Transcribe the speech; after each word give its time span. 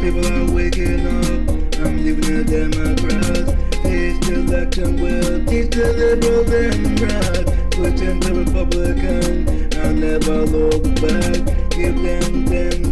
People 0.00 0.26
are 0.26 0.54
waking 0.54 1.06
up. 1.06 1.84
I'm 1.84 2.04
leaving 2.04 2.20
the 2.20 2.44
Democrats. 2.44 3.50
This 3.82 4.28
election 4.28 5.00
will 5.00 5.44
teach 5.46 5.70
the 5.70 5.92
liberals 5.92 6.50
and 6.52 7.00
rats. 7.00 7.74
Switching 7.74 8.20
to 8.20 8.34
Republican. 8.34 9.68
I'll 9.78 9.94
never 9.94 10.46
look 10.46 10.84
back. 11.02 11.70
Give 11.70 11.96
them 12.00 12.46
them 12.46 12.88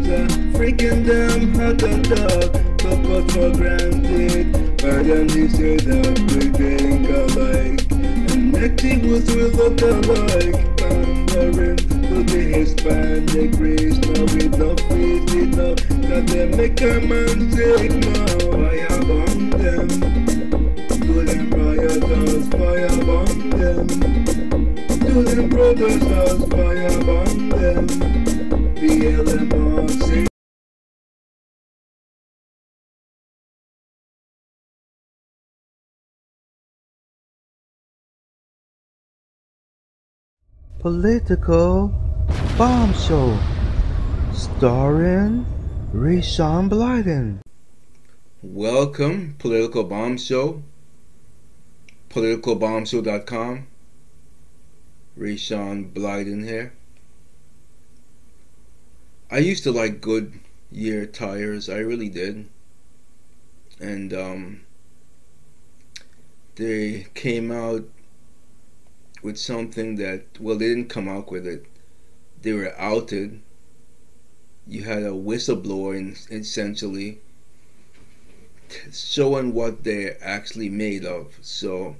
freaking 0.53 1.05
them 1.07 1.55
hot 1.55 1.79
dog. 1.79 2.79
Took 2.79 3.31
for 3.31 3.51
granted. 3.57 4.53
But 4.79 5.05
then 5.07 5.27
they 5.29 5.49
say 5.49 5.77
that 5.77 6.19
we 6.31 6.51
think 6.59 7.09
alike. 7.09 7.83
And 8.33 8.53
next 8.53 8.83
thing 8.83 9.11
was 9.11 9.27
we 9.35 9.45
look 9.45 9.81
alike. 9.81 10.76
Pandering 11.37 11.77
to 11.77 12.23
the 12.23 12.41
Hispanic 12.51 13.61
race. 13.61 13.99
Now 13.99 14.25
we 14.33 14.49
don't 14.49 14.81
face 14.89 15.35
it 15.35 15.49
now. 15.53 15.75
They 16.23 16.47
make 16.47 16.81
a 16.81 16.99
man 16.99 17.53
sick 17.53 17.93
now. 17.93 18.39
Fire 18.57 19.03
bomb 19.05 19.51
them. 19.51 19.89
Do 20.89 21.25
them 21.27 21.51
rioters. 21.51 22.49
Fire 22.49 22.89
bomb 23.05 23.51
them. 23.51 23.87
Do 24.99 25.23
them 25.25 25.51
protesters. 25.51 26.41
Fire 26.49 27.05
bomb 27.05 27.49
them. 27.51 27.87
BLM 28.81 29.51
Political 40.87 41.89
Bomb 42.57 42.95
Show 42.95 43.37
starring 44.33 45.45
Rashawn 45.93 46.71
Blyden. 46.71 47.41
Welcome, 48.41 49.35
Political 49.41 49.83
Bomb 49.83 50.17
Show. 50.17 50.63
PoliticalBombShow.com. 52.11 53.67
Rashawn 55.19 55.93
Blyden 55.93 56.45
here. 56.45 56.73
I 59.29 59.39
used 59.39 59.65
to 59.65 59.73
like 59.73 60.01
Goodyear 60.01 61.05
tires. 61.07 61.69
I 61.69 61.79
really 61.79 62.09
did. 62.09 62.49
And 63.81 64.15
um, 64.15 64.61
they 66.55 67.09
came 67.15 67.51
out 67.51 67.87
with 69.23 69.37
something 69.39 69.97
that 69.97 70.25
well 70.41 70.57
they 70.57 70.69
didn't 70.69 70.89
come 70.89 71.09
out 71.09 71.31
with 71.31 71.47
it. 71.47 71.67
They 72.43 72.53
were 72.53 72.75
outed. 72.79 73.41
You 74.67 74.85
had 74.85 75.03
a 75.03 75.11
whistleblower 75.11 75.97
in, 75.97 76.17
essentially 76.31 77.21
showing 78.93 79.55
what 79.55 79.85
they're 79.85 80.19
actually 80.21 80.69
made 80.69 81.05
of. 81.05 81.39
So 81.41 81.97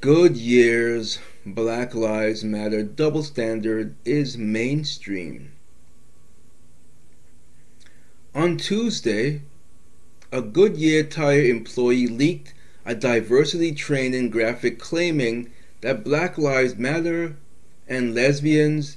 Goodyear's 0.00 1.18
Black 1.46 1.94
Lives 1.94 2.44
Matter 2.44 2.82
double 2.82 3.22
standard 3.22 3.94
is 4.04 4.36
mainstream. 4.36 5.52
On 8.34 8.56
Tuesday, 8.56 9.42
a 10.32 10.42
Goodyear 10.42 11.04
tire 11.04 11.44
employee 11.44 12.06
leaked 12.06 12.52
a 12.86 12.94
diversity 12.94 13.72
training 13.72 14.30
graphic 14.30 14.78
claiming 14.78 15.50
that 15.80 16.04
Black 16.04 16.36
Lives 16.36 16.76
Matter 16.76 17.36
and 17.88 18.14
lesbians, 18.14 18.96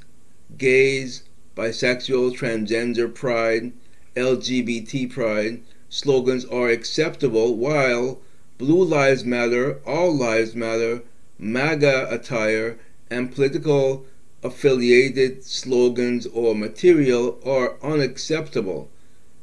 gays, 0.57 1.23
bisexual, 1.55 2.37
transgender 2.37 3.13
pride, 3.13 3.71
LGBT 4.15 5.09
pride 5.09 5.61
slogans 5.89 6.43
are 6.45 6.69
acceptable 6.69 7.55
while 7.55 8.19
Blue 8.57 8.83
Lives 8.83 9.23
Matter, 9.23 9.79
All 9.85 10.13
Lives 10.13 10.55
Matter, 10.55 11.03
MAGA 11.39 12.07
attire, 12.11 12.77
and 13.09 13.33
political 13.33 14.05
affiliated 14.43 15.43
slogans 15.43 16.25
or 16.27 16.55
material 16.55 17.39
are 17.45 17.77
unacceptable. 17.81 18.89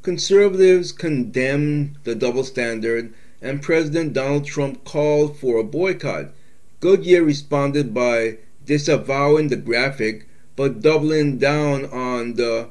Conservatives 0.03 0.91
condemn 0.91 1.97
the 2.03 2.13
double 2.13 2.43
standard 2.43 3.13
and 3.41 3.61
President 3.61 4.13
Donald 4.13 4.45
Trump 4.45 4.83
called 4.83 5.37
for 5.37 5.57
a 5.57 5.63
boycott. 5.63 6.31
Goodyear 6.79 7.23
responded 7.23 7.93
by 7.93 8.37
disavowing 8.65 9.47
the 9.49 9.55
graphic 9.55 10.27
but 10.55 10.81
doubling 10.81 11.37
down 11.37 11.85
on 11.85 12.35
the 12.35 12.69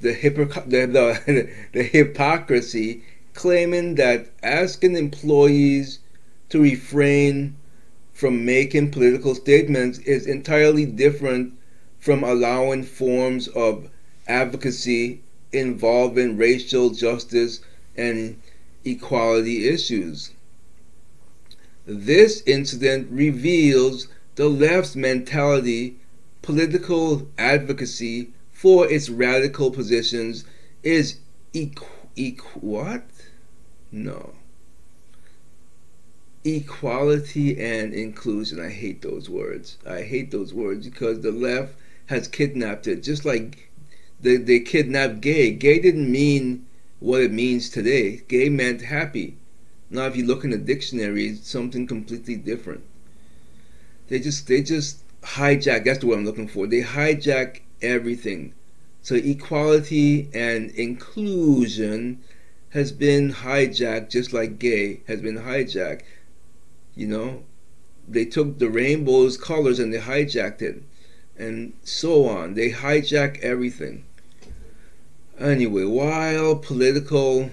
the, 0.00 0.14
hypocr- 0.14 0.68
the, 0.68 0.86
the, 0.86 1.50
the 1.72 1.82
hypocrisy, 1.82 3.02
claiming 3.34 3.94
that 3.96 4.26
asking 4.42 4.94
employees 4.94 6.00
to 6.48 6.60
refrain 6.60 7.56
from 8.12 8.44
making 8.44 8.90
political 8.90 9.34
statements 9.34 9.98
is 10.00 10.26
entirely 10.26 10.86
different 10.86 11.52
from 11.98 12.22
allowing 12.24 12.82
forms 12.82 13.48
of 13.48 13.90
advocacy 14.28 15.20
involving 15.52 16.36
racial 16.36 16.90
justice 16.90 17.60
and 17.96 18.40
equality 18.86 19.68
issues. 19.68 20.30
This 21.84 22.42
incident 22.46 23.08
reveals 23.10 24.08
the 24.36 24.48
left's 24.48 24.96
mentality, 24.96 25.96
political 26.42 27.28
advocacy 27.38 28.30
for 28.52 28.90
its 28.90 29.08
radical 29.08 29.70
positions 29.70 30.44
is 30.82 31.18
equ- 31.52 32.40
what? 32.60 33.04
No. 33.90 34.34
Equality 36.44 37.60
and 37.60 37.92
inclusion. 37.92 38.60
I 38.60 38.68
hate 38.70 39.02
those 39.02 39.28
words. 39.28 39.78
I 39.86 40.02
hate 40.02 40.30
those 40.30 40.54
words 40.54 40.86
because 40.86 41.20
the 41.20 41.32
left 41.32 41.74
has 42.06 42.28
kidnapped 42.28 42.86
it. 42.86 43.02
Just 43.02 43.24
like 43.24 43.70
they, 44.20 44.36
they 44.36 44.60
kidnapped 44.60 45.20
gay. 45.20 45.50
Gay 45.50 45.78
didn't 45.80 46.10
mean 46.10 46.65
what 47.00 47.20
it 47.20 47.32
means 47.32 47.68
today. 47.68 48.22
Gay 48.28 48.48
meant 48.48 48.82
happy. 48.82 49.36
Now, 49.90 50.06
if 50.06 50.16
you 50.16 50.24
look 50.26 50.44
in 50.44 50.50
the 50.50 50.58
dictionary, 50.58 51.28
it's 51.28 51.48
something 51.48 51.86
completely 51.86 52.36
different. 52.36 52.82
They 54.08 54.18
just 54.18 54.46
they 54.46 54.62
just 54.62 55.02
hijack. 55.22 55.84
That's 55.84 55.98
the 55.98 56.06
word 56.06 56.18
I'm 56.18 56.24
looking 56.24 56.48
for. 56.48 56.66
They 56.66 56.82
hijack 56.82 57.60
everything. 57.82 58.54
So 59.02 59.14
equality 59.14 60.28
and 60.34 60.70
inclusion 60.72 62.20
has 62.70 62.92
been 62.92 63.32
hijacked, 63.32 64.10
just 64.10 64.32
like 64.32 64.58
gay 64.58 65.00
has 65.06 65.20
been 65.20 65.38
hijacked. 65.38 66.02
You 66.94 67.06
know, 67.06 67.42
they 68.08 68.24
took 68.24 68.58
the 68.58 68.68
rainbow's 68.68 69.36
colors 69.36 69.78
and 69.78 69.92
they 69.92 69.98
hijacked 69.98 70.62
it, 70.62 70.82
and 71.36 71.72
so 71.84 72.26
on. 72.26 72.54
They 72.54 72.70
hijack 72.70 73.38
everything. 73.40 74.04
Anyway, 75.38 75.84
while 75.84 76.56
political 76.56 77.50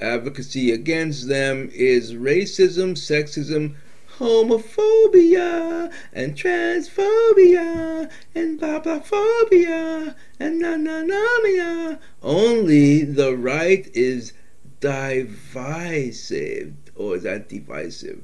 advocacy 0.00 0.72
against 0.72 1.28
them 1.28 1.70
is 1.72 2.14
racism, 2.14 2.96
sexism, 2.96 3.74
homophobia, 4.18 5.92
and 6.12 6.34
transphobia, 6.34 8.10
and 8.34 8.60
babaphobia, 8.60 10.16
and 10.40 10.62
nananamia, 10.62 12.00
only 12.24 13.04
the 13.04 13.36
right 13.36 13.88
is 13.94 14.32
divisive, 14.80 16.74
or 16.96 17.14
is 17.14 17.22
that 17.22 17.48
divisive, 17.48 18.20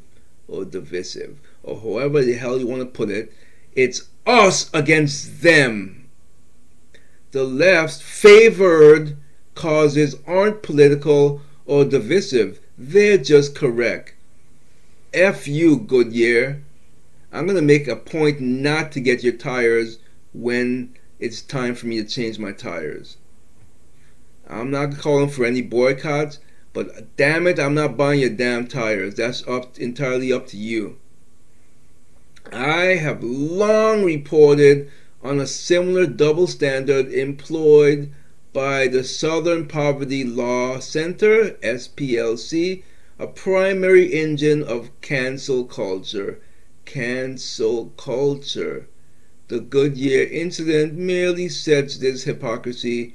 or 0.48 0.64
divisive, 0.64 1.38
or 1.62 1.80
however 1.80 2.24
the 2.24 2.34
hell 2.34 2.58
you 2.58 2.66
want 2.66 2.82
to 2.82 2.86
put 2.86 3.10
it. 3.10 3.32
It's 3.76 4.08
us 4.26 4.68
against 4.74 5.42
them 5.42 6.07
the 7.32 7.44
left's 7.44 8.00
favored 8.00 9.16
causes 9.54 10.16
aren't 10.26 10.62
political 10.62 11.40
or 11.66 11.84
divisive, 11.84 12.60
they're 12.76 13.18
just 13.18 13.54
correct. 13.54 14.14
F 15.12 15.48
you, 15.48 15.76
Goodyear. 15.76 16.62
I'm 17.32 17.44
going 17.44 17.56
to 17.56 17.62
make 17.62 17.88
a 17.88 17.96
point 17.96 18.40
not 18.40 18.92
to 18.92 19.00
get 19.00 19.22
your 19.22 19.34
tires 19.34 19.98
when 20.32 20.94
it's 21.18 21.42
time 21.42 21.74
for 21.74 21.86
me 21.86 22.02
to 22.02 22.08
change 22.08 22.38
my 22.38 22.52
tires. 22.52 23.16
I'm 24.48 24.70
not 24.70 24.96
calling 24.96 25.28
for 25.28 25.44
any 25.44 25.60
boycotts, 25.60 26.38
but 26.72 27.16
damn 27.16 27.46
it, 27.46 27.58
I'm 27.58 27.74
not 27.74 27.96
buying 27.96 28.20
your 28.20 28.30
damn 28.30 28.66
tires. 28.66 29.16
That's 29.16 29.46
up 29.46 29.78
entirely 29.78 30.32
up 30.32 30.46
to 30.48 30.56
you. 30.56 30.96
I 32.52 32.96
have 32.96 33.22
long 33.22 34.04
reported 34.04 34.90
on 35.22 35.40
a 35.40 35.46
similar 35.46 36.06
double 36.06 36.46
standard 36.46 37.12
employed 37.12 38.10
by 38.52 38.86
the 38.86 39.02
Southern 39.04 39.66
Poverty 39.66 40.24
Law 40.24 40.78
Center, 40.78 41.50
SPLC, 41.62 42.82
a 43.18 43.26
primary 43.26 44.12
engine 44.12 44.62
of 44.62 44.90
cancel 45.00 45.64
culture. 45.64 46.40
Cancel 46.84 47.92
culture. 47.96 48.86
The 49.48 49.60
Goodyear 49.60 50.24
incident 50.24 50.94
merely 50.94 51.48
sets 51.48 51.98
this 51.98 52.24
hypocrisy 52.24 53.14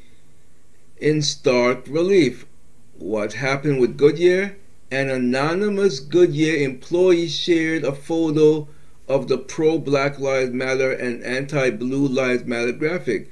in 0.97 1.21
stark 1.21 1.85
relief. 1.87 2.45
What 2.97 3.33
happened 3.33 3.79
with 3.79 3.97
Goodyear? 3.97 4.57
An 4.91 5.09
anonymous 5.09 5.99
Goodyear 5.99 6.57
employee 6.57 7.27
shared 7.27 7.83
a 7.83 7.93
photo 7.93 8.67
of 9.07 9.27
the 9.27 9.37
pro 9.37 9.77
Black 9.77 10.19
Lives 10.19 10.51
Matter 10.51 10.91
and 10.91 11.23
anti 11.23 11.69
Blue 11.71 12.07
Lives 12.07 12.45
Matter 12.45 12.71
graphic. 12.71 13.31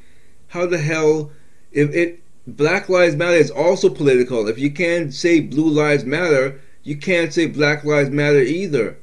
How 0.49 0.65
the 0.65 0.79
hell, 0.79 1.31
if 1.71 1.89
it 1.93 2.21
Black 2.47 2.89
Lives 2.89 3.15
Matter 3.15 3.37
is 3.37 3.51
also 3.51 3.89
political. 3.89 4.47
If 4.47 4.57
you 4.57 4.71
can't 4.71 5.13
say 5.13 5.39
Blue 5.39 5.69
Lives 5.69 6.05
Matter, 6.05 6.59
you 6.83 6.97
can't 6.97 7.31
say 7.31 7.45
Black 7.45 7.83
Lives 7.83 8.09
Matter 8.09 8.41
either. 8.41 8.97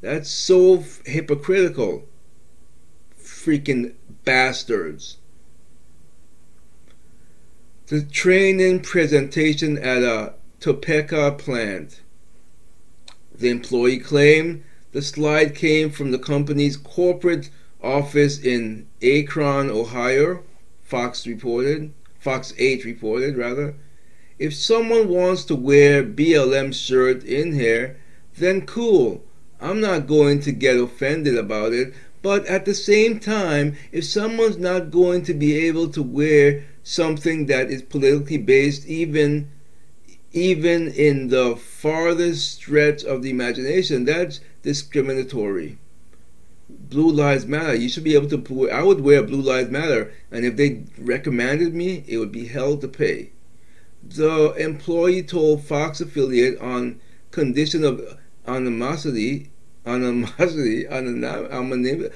That's 0.00 0.30
so 0.30 0.84
hypocritical. 1.06 2.04
Freaking 3.16 3.94
bastards. 4.24 5.18
The 7.86 8.02
training 8.02 8.80
presentation 8.80 9.78
at 9.78 10.02
a 10.02 10.34
Topeka 10.58 11.32
plant. 11.32 12.00
The 13.34 13.48
employee 13.48 13.98
claimed 13.98 14.64
the 14.92 15.02
slide 15.02 15.54
came 15.54 15.90
from 15.90 16.10
the 16.10 16.18
company's 16.18 16.76
corporate 16.76 17.50
office 17.82 18.38
in 18.38 18.86
Akron, 19.02 19.70
Ohio, 19.70 20.42
Fox 20.82 21.26
reported. 21.26 21.92
Fox 22.18 22.54
8 22.56 22.84
reported, 22.84 23.36
rather. 23.36 23.74
If 24.38 24.54
someone 24.54 25.08
wants 25.08 25.44
to 25.46 25.56
wear 25.56 26.04
BLM 26.04 26.74
shirt 26.74 27.24
in 27.24 27.54
here, 27.54 27.96
then 28.36 28.66
cool. 28.66 29.24
I'm 29.60 29.80
not 29.80 30.06
going 30.06 30.40
to 30.40 30.52
get 30.52 30.76
offended 30.76 31.36
about 31.36 31.72
it, 31.72 31.94
but 32.20 32.46
at 32.46 32.64
the 32.64 32.74
same 32.74 33.18
time, 33.18 33.76
if 33.90 34.04
someone's 34.04 34.58
not 34.58 34.90
going 34.90 35.22
to 35.22 35.34
be 35.34 35.66
able 35.66 35.88
to 35.88 36.02
wear 36.02 36.64
something 36.82 37.46
that 37.46 37.70
is 37.70 37.82
politically 37.82 38.38
based 38.38 38.86
even 38.86 39.50
even 40.32 40.88
in 40.88 41.28
the 41.28 41.54
farthest 41.56 42.52
stretch 42.52 43.04
of 43.04 43.22
the 43.22 43.30
imagination, 43.30 44.04
that's 44.06 44.40
discriminatory. 44.62 45.78
Blue 46.68 47.10
Lives 47.10 47.46
Matter. 47.46 47.74
You 47.74 47.88
should 47.88 48.04
be 48.04 48.14
able 48.14 48.28
to. 48.28 48.70
I 48.70 48.82
would 48.82 49.00
wear 49.00 49.22
Blue 49.22 49.42
Lives 49.42 49.70
Matter, 49.70 50.12
and 50.30 50.44
if 50.44 50.56
they 50.56 50.84
recommended 50.98 51.74
me, 51.74 52.04
it 52.06 52.18
would 52.18 52.32
be 52.32 52.46
hell 52.46 52.76
to 52.78 52.88
pay. 52.88 53.30
The 54.02 54.52
employee 54.54 55.22
told 55.22 55.64
Fox 55.64 56.00
affiliate 56.00 56.58
on 56.60 57.00
condition 57.30 57.84
of 57.84 58.18
anonymity, 58.46 59.50
anonymity, 59.86 60.86
anonymity, 60.86 62.10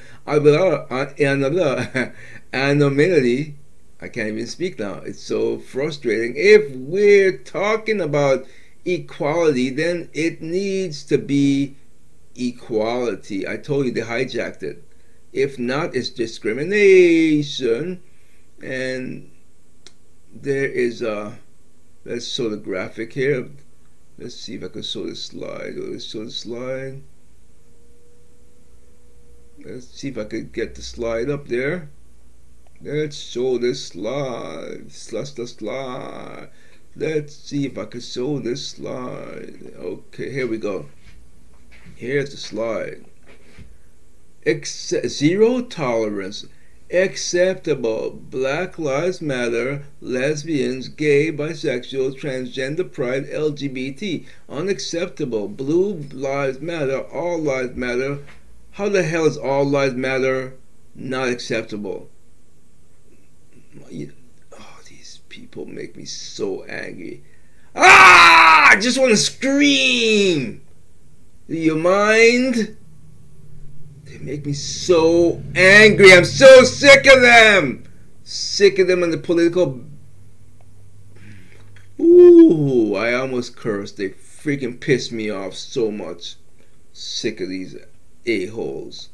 anonymity. 2.52 3.54
I 3.98 4.08
can't 4.08 4.28
even 4.28 4.46
speak 4.46 4.78
now. 4.78 4.96
It's 4.96 5.22
so 5.22 5.58
frustrating. 5.58 6.34
If 6.36 6.70
we're 6.76 7.38
talking 7.38 8.00
about 8.00 8.46
equality, 8.84 9.70
then 9.70 10.10
it 10.12 10.42
needs 10.42 11.02
to 11.04 11.16
be 11.18 11.76
equality. 12.36 13.46
I 13.46 13.56
told 13.56 13.86
you 13.86 13.92
they 13.92 14.02
hijacked 14.02 14.62
it. 14.62 14.84
If 15.32 15.58
not, 15.58 15.94
it's 15.94 16.10
discrimination. 16.10 18.02
And 18.62 19.30
there 20.32 20.66
is 20.66 21.02
a, 21.02 21.38
let's 22.04 22.26
show 22.26 22.48
the 22.48 22.56
graphic 22.56 23.12
here. 23.12 23.48
Let's 24.18 24.34
see 24.34 24.54
if 24.54 24.64
I 24.64 24.68
can 24.68 24.82
show 24.82 25.06
the 25.06 25.16
slide. 25.16 25.74
Let's 25.76 26.04
show 26.04 26.24
the 26.24 26.30
slide. 26.30 27.02
Let's 29.62 29.88
see 29.88 30.08
if 30.08 30.18
I 30.18 30.24
could 30.24 30.52
get 30.52 30.74
the 30.74 30.82
slide 30.82 31.28
up 31.28 31.48
there. 31.48 31.90
Let's 32.80 33.16
show 33.16 33.58
this 33.58 33.86
slide. 33.86 34.90
Slash 34.92 35.30
the 35.32 35.46
slide. 35.46 36.48
Let's 36.94 37.34
see 37.34 37.66
if 37.66 37.76
I 37.76 37.84
can 37.84 38.00
show 38.00 38.38
this 38.38 38.68
slide. 38.68 39.74
Okay, 39.76 40.32
here 40.32 40.46
we 40.46 40.56
go. 40.56 40.86
Here's 41.96 42.30
the 42.30 42.36
slide. 42.36 43.06
Zero 45.08 45.62
tolerance. 45.62 46.44
Acceptable. 46.92 48.10
Black 48.10 48.78
Lives 48.78 49.22
Matter, 49.22 49.84
lesbians, 50.02 50.88
gay, 50.88 51.32
bisexual, 51.32 52.20
transgender 52.20 52.92
pride, 52.92 53.26
LGBT. 53.26 54.26
Unacceptable. 54.46 55.48
Blue 55.48 55.94
Lives 56.12 56.60
Matter, 56.60 57.00
all 57.00 57.38
lives 57.38 57.74
matter. 57.74 58.18
How 58.72 58.90
the 58.90 59.02
hell 59.02 59.24
is 59.24 59.38
all 59.38 59.64
lives 59.64 59.94
matter 59.94 60.52
not 60.94 61.30
acceptable? 61.30 62.10
Oh, 63.82 64.80
these 64.86 65.20
people 65.30 65.64
make 65.64 65.96
me 65.96 66.04
so 66.04 66.62
angry. 66.64 67.22
Ah! 67.74 68.68
I 68.72 68.76
just 68.78 68.98
want 68.98 69.12
to 69.12 69.16
scream! 69.16 70.60
Do 71.48 71.56
you 71.56 71.76
mind? 71.76 72.76
They 74.04 74.18
make 74.18 74.46
me 74.46 74.52
so 74.52 75.42
angry. 75.54 76.12
I'm 76.12 76.24
so 76.24 76.64
sick 76.64 77.06
of 77.06 77.22
them. 77.22 77.84
Sick 78.24 78.78
of 78.78 78.88
them 78.88 79.02
and 79.02 79.12
the 79.12 79.18
political. 79.18 79.84
Ooh, 82.00 82.94
I 82.94 83.14
almost 83.14 83.56
cursed. 83.56 83.96
They 83.96 84.10
freaking 84.10 84.80
pissed 84.80 85.12
me 85.12 85.30
off 85.30 85.54
so 85.54 85.90
much. 85.90 86.36
Sick 86.92 87.40
of 87.40 87.48
these 87.48 87.76
a-holes. 88.26 89.10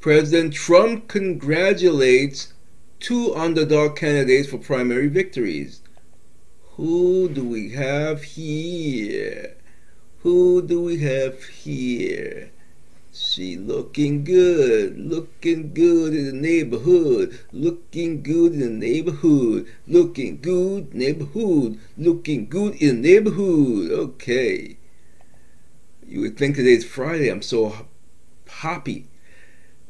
President 0.00 0.54
Trump 0.54 1.08
congratulates 1.08 2.52
two 2.98 3.34
underdog 3.34 3.96
candidates 3.96 4.48
for 4.48 4.58
primary 4.58 5.08
victories. 5.08 5.82
Who 6.80 7.28
do 7.28 7.44
we 7.46 7.72
have 7.72 8.22
here? 8.22 9.54
Who 10.22 10.62
do 10.62 10.80
we 10.80 10.96
have 11.00 11.44
here? 11.44 12.52
She 13.12 13.58
looking 13.58 14.24
good, 14.24 14.98
looking 14.98 15.74
good 15.74 16.14
in 16.14 16.24
the 16.24 16.32
neighborhood, 16.32 17.38
looking 17.52 18.22
good 18.22 18.54
in 18.54 18.60
the 18.60 18.86
neighborhood, 18.86 19.66
looking 19.86 20.40
good 20.40 20.94
neighborhood, 20.94 21.78
looking 21.98 22.48
good 22.48 22.76
in 22.76 23.02
the 23.02 23.08
neighborhood. 23.10 23.90
Okay. 23.90 24.78
You 26.08 26.22
would 26.22 26.38
think 26.38 26.56
today's 26.56 26.86
Friday. 26.86 27.28
I'm 27.28 27.42
so 27.42 27.74
happy. 28.48 29.09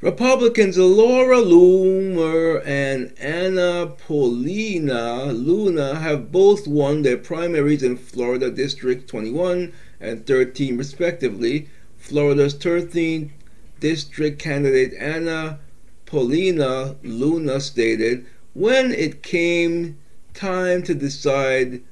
Republicans 0.03 0.79
Laura 0.79 1.37
Loomer 1.37 2.63
and 2.65 3.13
Anna 3.19 3.87
Paulina 3.87 5.27
Luna 5.31 5.97
have 5.97 6.33
both 6.33 6.67
won 6.67 7.03
their 7.03 7.19
primaries 7.19 7.83
in 7.83 7.99
Florida 7.99 8.51
District 8.51 9.07
21 9.07 9.75
and 10.01 10.27
13, 10.27 10.79
respectively. 10.79 11.69
Florida's 11.99 12.55
13th 12.55 13.29
district 13.79 14.39
candidate 14.39 14.95
Anna 14.95 15.59
Paulina 16.07 16.97
Luna 17.03 17.61
stated, 17.61 18.25
When 18.55 18.93
it 18.93 19.23
came 19.23 19.99
time 20.33 20.83
to 20.85 20.95
decide, 20.95 21.83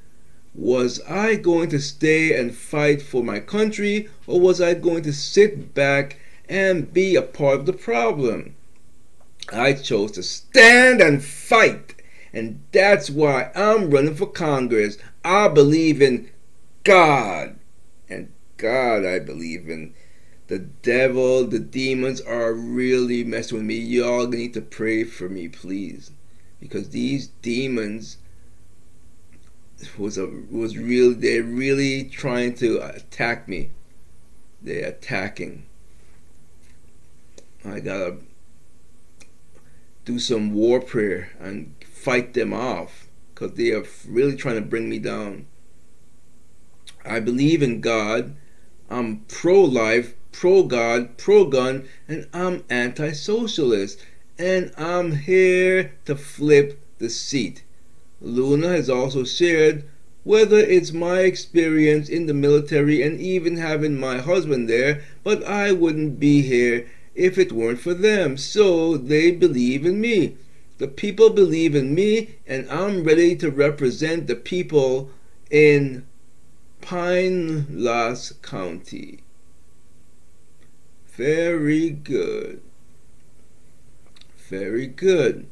was 0.55 1.03
I 1.07 1.35
going 1.35 1.69
to 1.69 1.79
stay 1.79 2.35
and 2.41 2.55
fight 2.55 3.03
for 3.03 3.23
my 3.23 3.39
country, 3.39 4.09
or 4.27 4.41
was 4.41 4.63
I 4.63 4.73
going 4.73 5.03
to 5.03 5.13
sit 5.13 5.75
back? 5.75 6.17
And 6.49 6.93
be 6.93 7.17
a 7.17 7.23
part 7.23 7.61
of 7.61 7.67
the 7.67 7.73
problem. 7.73 8.55
I 9.53 9.73
chose 9.73 10.13
to 10.13 10.23
stand 10.23 11.01
and 11.01 11.25
fight, 11.25 12.03
and 12.33 12.61
that's 12.73 13.11
why 13.11 13.51
I'm 13.55 13.91
running 13.91 14.15
for 14.15 14.27
Congress. 14.27 14.99
I 15.25 15.49
believe 15.49 16.03
in 16.03 16.31
God, 16.85 17.59
and 18.09 18.33
God 18.57 19.05
I 19.05 19.19
believe 19.19 19.69
in. 19.69 19.95
The 20.49 20.59
devil, 20.59 21.47
the 21.47 21.59
demons 21.59 22.23
are 22.23 22.55
really 22.55 23.23
messing 23.23 23.59
with 23.59 23.67
me. 23.67 23.77
Y'all 23.77 24.27
need 24.27 24.55
to 24.55 24.63
pray 24.63 25.05
for 25.05 25.29
me, 25.29 25.47
please, 25.47 26.11
because 26.59 26.89
these 26.89 27.29
demons 27.43 28.17
was 29.99 30.17
a 30.19 30.27
was 30.51 30.77
really 30.77 31.15
they're 31.15 31.43
really 31.43 32.05
trying 32.05 32.55
to 32.55 32.79
attack 32.79 33.47
me. 33.47 33.71
They're 34.63 34.89
attacking. 34.89 35.67
I 37.69 37.81
gotta 37.81 38.17
do 40.05 40.19
some 40.19 40.55
war 40.55 40.81
prayer 40.81 41.31
and 41.39 41.75
fight 41.85 42.35
them 42.35 42.53
off 42.53 43.09
because 43.35 43.53
they 43.53 43.73
are 43.73 43.85
really 44.07 44.37
trying 44.37 44.55
to 44.57 44.63
bring 44.63 44.89
me 44.89 44.99
down. 44.99 45.47
I 47.05 47.21
believe 47.21 47.63
in 47.63 47.81
God. 47.81 48.37
I'm 48.91 49.25
pro 49.29 49.63
life, 49.63 50.15
pro 50.33 50.63
God, 50.63 51.19
pro 51.19 51.45
gun, 51.45 51.89
and 52.09 52.27
I'm 52.33 52.65
anti 52.71 53.13
socialist. 53.13 54.05
And 54.39 54.73
I'm 54.79 55.13
here 55.13 55.93
to 56.07 56.17
flip 56.17 56.81
the 56.99 57.11
seat. 57.11 57.65
Luna 58.21 58.69
has 58.69 58.89
also 58.89 59.25
shared 59.25 59.85
whether 60.25 60.59
it's 60.59 60.93
my 60.93 61.21
experience 61.21 62.09
in 62.09 62.27
the 62.27 62.35
military 62.35 63.03
and 63.03 63.21
even 63.21 63.57
having 63.57 63.99
my 63.99 64.19
husband 64.19 64.69
there, 64.69 65.03
but 65.23 65.43
I 65.45 65.73
wouldn't 65.73 66.19
be 66.19 66.43
here 66.43 66.87
if 67.19 67.37
it 67.37 67.53
weren't 67.53 67.81
for 67.81 67.93
them. 67.93 68.37
So 68.37 68.97
they 68.97 69.33
believe 69.33 69.85
in 69.85 70.01
me. 70.01 70.37
The 70.79 70.89
people 70.89 71.31
believe 71.31 71.75
in 71.75 71.93
me, 71.95 72.37
and 72.47 72.71
I'm 72.71 73.03
ready 73.03 73.35
to 73.37 73.51
represent 73.51 74.29
the 74.29 74.37
people 74.37 75.11
in 75.51 76.07
Pinellas 76.81 78.41
County. 78.41 79.19
Very 81.07 81.91
good. 81.91 82.63
Very 84.49 84.87
good. 84.87 85.49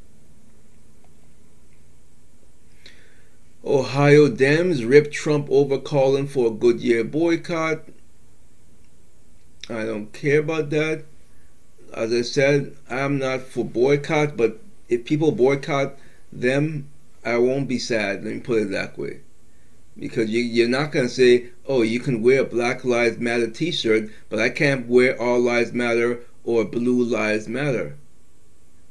Ohio 3.65 4.29
Dems 4.29 4.89
rip 4.89 5.11
Trump 5.11 5.49
over 5.51 5.77
calling 5.79 6.29
for 6.29 6.47
a 6.47 6.51
Goodyear 6.51 7.03
boycott. 7.03 7.89
I 9.69 9.85
don't 9.85 10.13
care 10.13 10.39
about 10.39 10.71
that. 10.71 11.05
As 11.97 12.13
I 12.13 12.21
said, 12.21 12.77
I'm 12.91 13.19
not 13.19 13.41
for 13.41 13.65
boycott, 13.65 14.37
but 14.37 14.61
if 14.87 15.07
people 15.07 15.33
boycott 15.33 15.99
them, 16.31 16.89
I 17.25 17.39
won't 17.39 17.69
be 17.69 17.79
sad. 17.79 18.23
Let 18.23 18.35
me 18.35 18.41
put 18.41 18.61
it 18.61 18.71
that 18.73 18.99
way. 18.99 19.21
Because 19.99 20.29
you, 20.29 20.41
you're 20.41 20.69
not 20.69 20.93
going 20.93 21.09
to 21.09 21.13
say, 21.13 21.47
oh, 21.67 21.81
you 21.81 21.99
can 22.01 22.23
wear 22.23 22.43
a 22.43 22.45
Black 22.45 22.85
Lives 22.85 23.17
Matter 23.19 23.49
t 23.49 23.73
shirt, 23.73 24.11
but 24.29 24.39
I 24.39 24.51
can't 24.51 24.87
wear 24.87 25.19
All 25.19 25.41
Lives 25.41 25.73
Matter 25.73 26.21
or 26.45 26.67
Blue 26.67 27.03
Lives 27.03 27.49
Matter. 27.49 27.97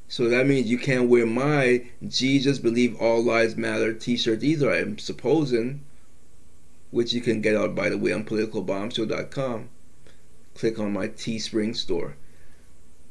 So 0.08 0.28
that 0.28 0.48
means 0.48 0.72
you 0.72 0.80
can't 0.80 1.08
wear 1.08 1.28
my 1.28 1.86
Jesus 2.08 2.58
Believe 2.58 3.00
All 3.00 3.24
Lives 3.24 3.56
Matter 3.56 3.94
t 3.94 4.18
shirt 4.18 4.44
either, 4.44 4.74
I'm 4.74 4.98
supposing. 4.98 5.82
Which 6.90 7.14
you 7.14 7.22
can 7.22 7.42
get 7.42 7.56
out, 7.56 7.76
by 7.76 7.90
the 7.90 8.00
way, 8.00 8.14
on 8.14 8.26
politicalbombshow.com. 8.26 9.70
Click 10.56 10.80
on 10.80 10.92
my 10.92 11.08
Teespring 11.08 11.76
store. 11.76 12.16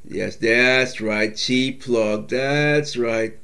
Yes, 0.06 0.36
that's 0.36 1.00
right. 1.00 1.34
Cheap 1.34 1.82
plug. 1.82 2.28
That's 2.28 2.96
right. 2.96 3.38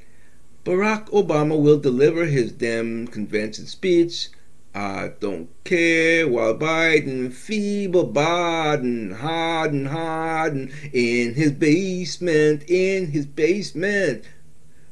Barack 0.65 1.09
Obama 1.09 1.59
will 1.59 1.79
deliver 1.79 2.27
his 2.27 2.53
damn 2.53 3.07
convention 3.07 3.67
speech 3.67 4.29
I 4.75 5.11
don't 5.19 5.49
care 5.65 6.29
while 6.29 6.55
Biden 6.55 7.33
feeble 7.33 8.13
Biden 8.13 9.17
harden 9.17 9.87
harden 9.87 10.73
in 10.93 11.35
his 11.35 11.51
basement 11.51 12.63
in 12.69 13.09
his 13.09 13.27
basement 13.27 14.23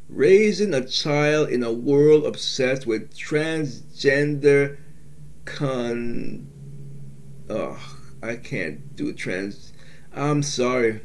raising 0.08 0.74
a 0.74 0.84
child 0.84 1.50
in 1.50 1.62
a 1.62 1.72
world 1.72 2.26
obsessed 2.26 2.88
with 2.88 3.14
transgender 3.14 4.78
con 5.44 6.48
oh 7.48 7.78
I 8.20 8.34
can't 8.34 8.96
do 8.96 9.12
trans 9.12 9.72
I'm 10.12 10.42
sorry 10.42 11.02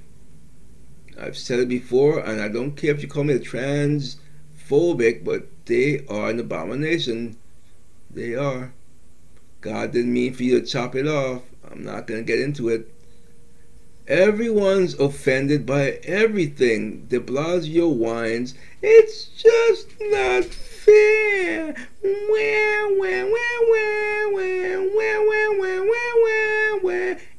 I've 1.19 1.37
said 1.37 1.59
it 1.59 1.69
before 1.69 2.19
and 2.19 2.41
I 2.41 2.47
don't 2.47 2.75
care 2.75 2.91
if 2.91 3.01
you 3.01 3.07
call 3.07 3.23
me 3.23 3.33
a 3.33 3.39
transphobic 3.39 5.23
but 5.23 5.47
they 5.65 6.05
are 6.07 6.29
an 6.29 6.39
abomination 6.39 7.37
they 8.09 8.35
are. 8.35 8.73
God 9.61 9.91
didn't 9.91 10.13
mean 10.13 10.33
for 10.33 10.43
you 10.43 10.59
to 10.59 10.65
chop 10.65 10.95
it 10.95 11.07
off. 11.07 11.41
I'm 11.71 11.83
not 11.83 12.05
going 12.05 12.19
to 12.19 12.25
get 12.25 12.39
into 12.39 12.69
it. 12.69 12.89
Everyone's 14.07 14.93
offended 14.95 15.65
by 15.65 15.99
everything. 16.03 17.05
De 17.07 17.19
Blasio 17.19 17.89
whines, 17.91 18.53
it's 18.81 19.27
just 19.27 19.87
not 20.01 20.43
fair. 20.43 21.73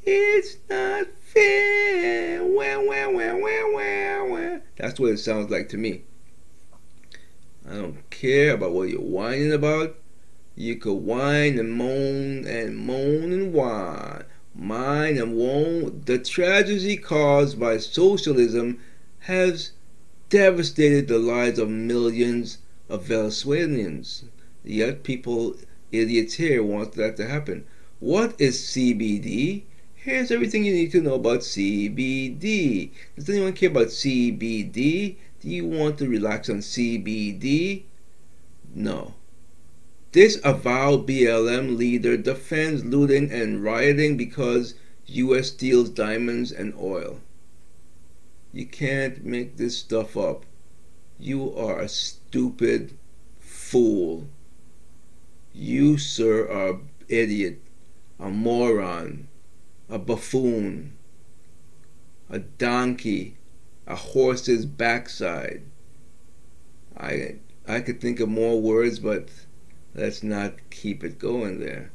It's 0.07 0.57
not 0.69 1.07
That's 4.77 5.01
what 5.01 5.13
it 5.13 5.19
sounds 5.19 5.51
like 5.51 5.69
to 5.71 5.77
me. 5.77 6.03
I 7.69 7.75
don't 7.75 8.09
care 8.11 8.55
about 8.55 8.73
what 8.73 8.91
you're 8.91 9.01
whining 9.01 9.53
about. 9.53 9.97
You 10.55 10.77
could 10.77 10.95
whine 10.95 11.59
and 11.59 11.73
moan 11.73 12.47
and 12.47 12.77
moan 12.77 13.33
and 13.33 13.53
whine, 13.53 14.25
mine 14.55 15.19
and 15.19 15.37
moan. 15.37 16.03
The 16.05 16.19
tragedy 16.19 16.97
caused 16.97 17.59
by 17.59 17.79
socialism 17.79 18.79
has 19.21 19.73
devastated 20.29 21.09
the 21.09 21.19
lives 21.19 21.59
of 21.59 21.69
millions 21.71 22.59
of 22.89 23.07
Venezuelans. 23.07 24.25
Yet 24.63 25.03
people, 25.03 25.57
idiots 25.91 26.35
here, 26.35 26.63
want 26.63 26.93
that 26.93 27.17
to 27.17 27.27
happen. 27.27 27.65
What 27.99 28.41
is 28.41 28.61
CBD? 28.61 29.63
Here's 30.05 30.31
everything 30.31 30.67
you 30.67 30.75
need 30.75 30.93
to 30.93 31.01
know 31.01 31.15
about 31.15 31.41
CBD. 31.41 32.91
Does 33.17 33.31
anyone 33.31 33.55
care 33.55 33.71
about 33.71 33.87
CBD? 33.87 35.17
Do 35.41 35.49
you 35.49 35.67
want 35.67 35.97
to 35.97 36.07
relax 36.07 36.51
on 36.51 36.57
CBD? 36.57 37.85
No. 38.75 39.15
This 40.13 40.39
avowed 40.45 41.09
BLM 41.09 41.79
leader 41.79 42.19
defends 42.19 42.85
looting 42.85 43.33
and 43.33 43.65
rioting 43.65 44.19
because 44.19 44.75
U.S. 45.07 45.47
steals 45.47 45.89
diamonds 45.89 46.53
and 46.53 46.75
oil. 46.79 47.21
You 48.53 48.67
can't 48.67 49.25
make 49.25 49.57
this 49.57 49.79
stuff 49.79 50.19
up. 50.19 50.45
You 51.19 51.57
are 51.57 51.81
a 51.81 51.89
stupid 51.89 52.93
fool. 53.41 54.29
You, 55.55 55.97
sir, 55.97 56.47
are 56.47 56.73
an 56.73 56.89
idiot, 57.09 57.63
a 58.21 58.29
moron, 58.29 59.29
a 59.89 59.99
buffoon, 59.99 60.97
a 62.31 62.39
donkey, 62.39 63.37
a 63.87 63.97
horse's 63.97 64.67
backside. 64.67 65.63
I 66.97 67.37
I 67.67 67.81
could 67.81 68.01
think 68.01 68.21
of 68.21 68.29
more 68.29 68.61
words, 68.61 68.99
but 68.99 69.29
Let's 69.95 70.25
not 70.25 70.55
keep 70.71 71.05
it 71.05 71.21
going 71.21 71.61
there. 71.61 71.93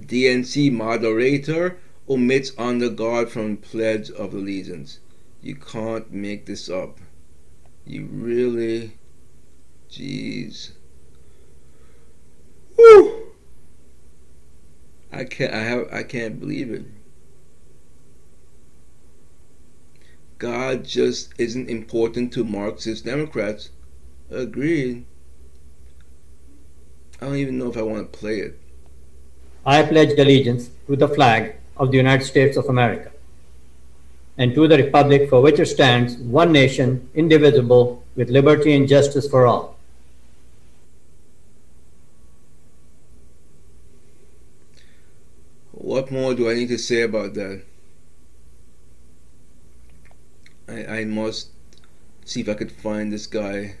DNC 0.00 0.72
moderator 0.72 1.78
omits 2.08 2.52
honor 2.56 2.88
guard 2.88 3.28
from 3.28 3.58
Pledge 3.58 4.10
of 4.10 4.32
Allegiance. 4.32 4.98
You 5.42 5.56
can't 5.56 6.10
make 6.10 6.46
this 6.46 6.70
up. 6.70 7.00
You 7.84 8.06
really, 8.10 8.96
jeez. 9.90 10.70
Whew. 12.76 13.23
I 15.14 15.24
can't. 15.24 15.54
I 15.54 15.62
have. 15.62 15.88
I 15.92 16.02
can't 16.02 16.40
believe 16.40 16.70
it. 16.72 16.84
God 20.38 20.84
just 20.84 21.32
isn't 21.38 21.70
important 21.70 22.32
to 22.32 22.44
Marxist 22.44 23.04
Democrats. 23.04 23.70
Agreed. 24.30 25.06
I 27.20 27.26
don't 27.26 27.36
even 27.36 27.58
know 27.58 27.70
if 27.70 27.76
I 27.76 27.82
want 27.82 28.12
to 28.12 28.18
play 28.18 28.40
it. 28.40 28.58
I 29.64 29.82
pledge 29.82 30.18
allegiance 30.18 30.70
to 30.86 30.96
the 30.96 31.08
flag 31.08 31.54
of 31.76 31.90
the 31.90 31.96
United 31.96 32.24
States 32.24 32.56
of 32.56 32.66
America 32.66 33.10
and 34.36 34.54
to 34.54 34.66
the 34.66 34.76
republic 34.76 35.30
for 35.30 35.40
which 35.40 35.60
it 35.60 35.66
stands, 35.66 36.16
one 36.16 36.52
nation, 36.52 37.08
indivisible, 37.14 38.02
with 38.16 38.30
liberty 38.30 38.74
and 38.74 38.88
justice 38.88 39.28
for 39.28 39.46
all. 39.46 39.78
What 45.72 46.03
more 46.14 46.32
do 46.32 46.48
I 46.48 46.54
need 46.54 46.68
to 46.68 46.78
say 46.78 47.02
about 47.02 47.34
that? 47.34 47.62
I, 50.68 50.86
I 50.98 51.04
must 51.04 51.48
see 52.24 52.40
if 52.40 52.48
I 52.48 52.54
could 52.54 52.70
find 52.70 53.12
this 53.12 53.26
guy. 53.26 53.74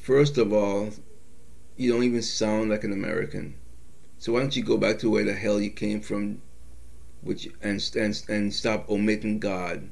First 0.00 0.38
of 0.38 0.50
all, 0.52 0.90
you 1.76 1.92
don't 1.92 2.04
even 2.04 2.22
sound 2.22 2.70
like 2.70 2.84
an 2.84 2.92
American. 2.92 3.54
So 4.18 4.32
why 4.32 4.40
don't 4.40 4.56
you 4.56 4.64
go 4.64 4.78
back 4.78 4.98
to 5.00 5.10
where 5.10 5.24
the 5.24 5.34
hell 5.34 5.60
you 5.60 5.70
came 5.70 6.00
from, 6.00 6.40
which 7.20 7.48
and 7.60 7.78
and 7.94 8.22
and 8.28 8.54
stop 8.54 8.88
omitting 8.88 9.40
God. 9.40 9.90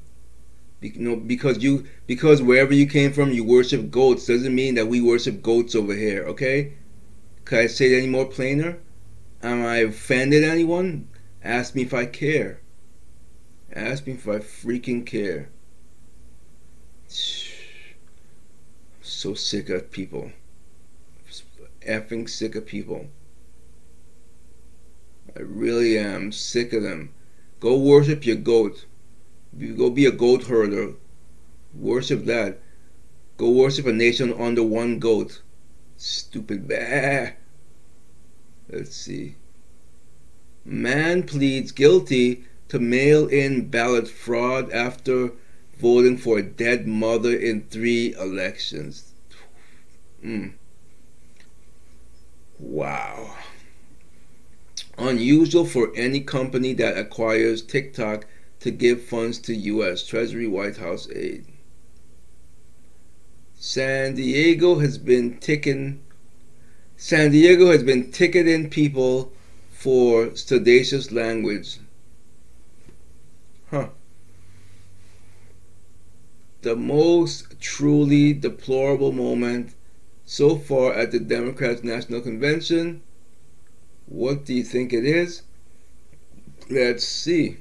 You 0.81 0.93
know, 0.95 1.15
because 1.15 1.63
you 1.63 1.87
because 2.07 2.41
wherever 2.41 2.73
you 2.73 2.87
came 2.87 3.13
from, 3.13 3.31
you 3.31 3.43
worship 3.43 3.91
goats 3.91 4.25
doesn't 4.25 4.53
mean 4.53 4.75
that 4.75 4.87
we 4.87 4.99
worship 4.99 5.41
goats 5.41 5.75
over 5.75 5.95
here. 5.95 6.25
Okay? 6.25 6.73
Can 7.45 7.59
I 7.59 7.67
say 7.67 7.93
it 7.93 7.97
any 7.97 8.07
more 8.07 8.25
plainer? 8.25 8.79
Am 9.43 9.65
I 9.65 9.77
offended 9.77 10.43
anyone? 10.43 11.07
Ask 11.43 11.75
me 11.75 11.83
if 11.83 11.93
I 11.93 12.05
care. 12.05 12.61
Ask 13.73 14.05
me 14.05 14.13
if 14.13 14.27
I 14.27 14.39
freaking 14.39 15.05
care 15.05 15.49
so 19.21 19.33
sick 19.33 19.69
of 19.69 19.91
people. 19.91 20.31
Effing 21.87 22.27
sick 22.27 22.55
of 22.55 22.65
people. 22.65 23.07
I 25.35 25.41
really 25.41 25.97
am 25.97 26.31
sick 26.31 26.73
of 26.73 26.83
them. 26.83 27.13
Go 27.59 27.77
worship 27.77 28.25
your 28.25 28.37
goat. 28.37 28.85
Go 29.57 29.89
be 29.89 30.05
a 30.05 30.11
goat 30.11 30.43
herder. 30.43 30.93
Worship 31.73 32.25
that. 32.25 32.59
Go 33.37 33.49
worship 33.49 33.85
a 33.85 33.91
nation 33.91 34.33
under 34.33 34.63
one 34.63 34.99
goat. 34.99 35.41
Stupid. 35.97 36.67
Bah. 36.69 37.31
Let's 38.69 38.95
see. 38.95 39.35
Man 40.63 41.23
pleads 41.23 41.71
guilty 41.71 42.45
to 42.69 42.79
mail 42.79 43.27
in 43.27 43.67
ballot 43.67 44.07
fraud 44.07 44.71
after 44.71 45.31
voting 45.77 46.17
for 46.17 46.37
a 46.37 46.43
dead 46.43 46.87
mother 46.87 47.35
in 47.35 47.63
three 47.63 48.13
elections. 48.13 49.11
Mm. 50.23 50.53
Wow. 52.59 53.35
Unusual 54.97 55.65
for 55.65 55.91
any 55.95 56.21
company 56.21 56.73
that 56.73 56.97
acquires 56.97 57.63
TikTok 57.63 58.25
to 58.61 58.71
give 58.71 59.01
funds 59.01 59.39
to 59.39 59.55
U.S. 59.55 60.05
Treasury 60.05 60.47
White 60.47 60.77
House 60.77 61.09
aide. 61.09 61.45
San 63.55 64.15
Diego 64.15 64.79
has 64.79 64.97
been 64.97 65.37
ticking. 65.39 65.99
San 66.95 67.31
Diego 67.31 67.71
has 67.71 67.83
been 67.83 68.11
ticketing 68.11 68.69
people 68.69 69.31
for 69.71 70.27
sedacious 70.35 71.11
language. 71.11 71.79
Huh. 73.71 73.89
The 76.61 76.75
most 76.75 77.59
truly 77.59 78.33
deplorable 78.33 79.11
moment 79.11 79.73
so 80.23 80.55
far 80.55 80.93
at 80.93 81.11
the 81.11 81.19
Democrats' 81.19 81.83
National 81.83 82.21
Convention. 82.21 83.01
What 84.05 84.45
do 84.45 84.53
you 84.53 84.63
think 84.63 84.93
it 84.93 85.05
is? 85.05 85.41
Let's 86.69 87.03
see. 87.03 87.57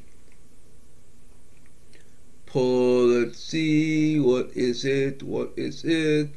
Pull, 2.52 3.06
let's 3.06 3.38
see. 3.38 4.18
What 4.18 4.50
is 4.56 4.84
it? 4.84 5.22
What 5.22 5.52
is 5.56 5.84
it? 5.84 6.30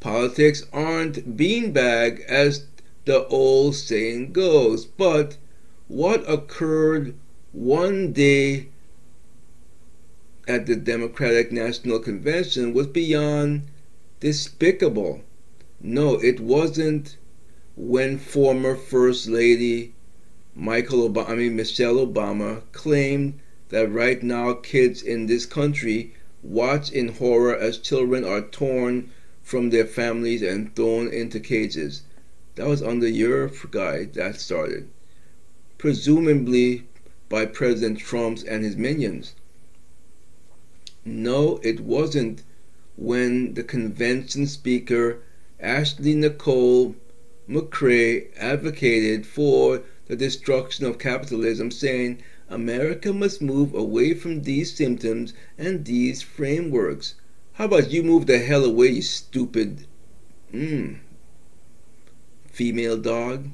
Politics 0.00 0.64
aren't 0.70 1.34
beanbag 1.34 2.20
as 2.26 2.66
the 3.06 3.26
old 3.28 3.74
saying 3.74 4.32
goes. 4.32 4.84
But 4.84 5.38
what 5.88 6.28
occurred 6.30 7.14
one 7.52 8.12
day 8.12 8.68
at 10.46 10.66
the 10.66 10.76
Democratic 10.76 11.50
National 11.50 11.98
Convention 11.98 12.74
was 12.74 12.86
beyond 12.86 13.62
despicable. 14.20 15.22
No, 15.80 16.20
it 16.20 16.38
wasn't 16.38 17.16
when 17.76 18.18
former 18.18 18.76
First 18.76 19.26
Lady 19.26 19.94
Michael 20.54 21.08
Obama, 21.08 21.30
I 21.30 21.34
mean 21.36 21.56
Michelle 21.56 22.06
Obama, 22.06 22.60
claimed 22.72 23.40
that 23.72 23.90
right 23.90 24.22
now 24.22 24.52
kids 24.52 25.00
in 25.02 25.24
this 25.24 25.46
country 25.46 26.12
watch 26.42 26.92
in 26.92 27.08
horror 27.08 27.56
as 27.56 27.78
children 27.78 28.22
are 28.22 28.42
torn 28.42 29.10
from 29.42 29.70
their 29.70 29.86
families 29.86 30.42
and 30.42 30.76
thrown 30.76 31.08
into 31.08 31.40
cages. 31.40 32.02
That 32.56 32.66
was 32.66 32.82
under 32.82 33.08
your 33.08 33.50
guy 33.70 34.04
that 34.12 34.38
started. 34.38 34.88
Presumably 35.78 36.84
by 37.30 37.46
President 37.46 37.98
Trump 37.98 38.40
and 38.46 38.62
his 38.62 38.76
minions. 38.76 39.34
No, 41.02 41.58
it 41.62 41.80
wasn't 41.80 42.42
when 42.96 43.54
the 43.54 43.64
convention 43.64 44.46
speaker 44.46 45.20
Ashley 45.58 46.14
Nicole 46.14 46.94
McCray 47.48 48.26
advocated 48.36 49.24
for 49.24 49.80
the 50.08 50.16
destruction 50.16 50.84
of 50.84 50.98
capitalism, 50.98 51.70
saying 51.70 52.22
America 52.52 53.14
must 53.14 53.40
move 53.40 53.72
away 53.74 54.12
from 54.12 54.42
these 54.42 54.74
symptoms 54.74 55.32
and 55.56 55.86
these 55.86 56.20
frameworks. 56.20 57.14
How 57.54 57.64
about 57.64 57.90
you 57.90 58.02
move 58.02 58.26
the 58.26 58.38
hell 58.38 58.64
away, 58.64 58.88
you 58.88 59.02
stupid 59.02 59.86
mm, 60.52 60.98
female 62.46 62.98
dog? 62.98 63.48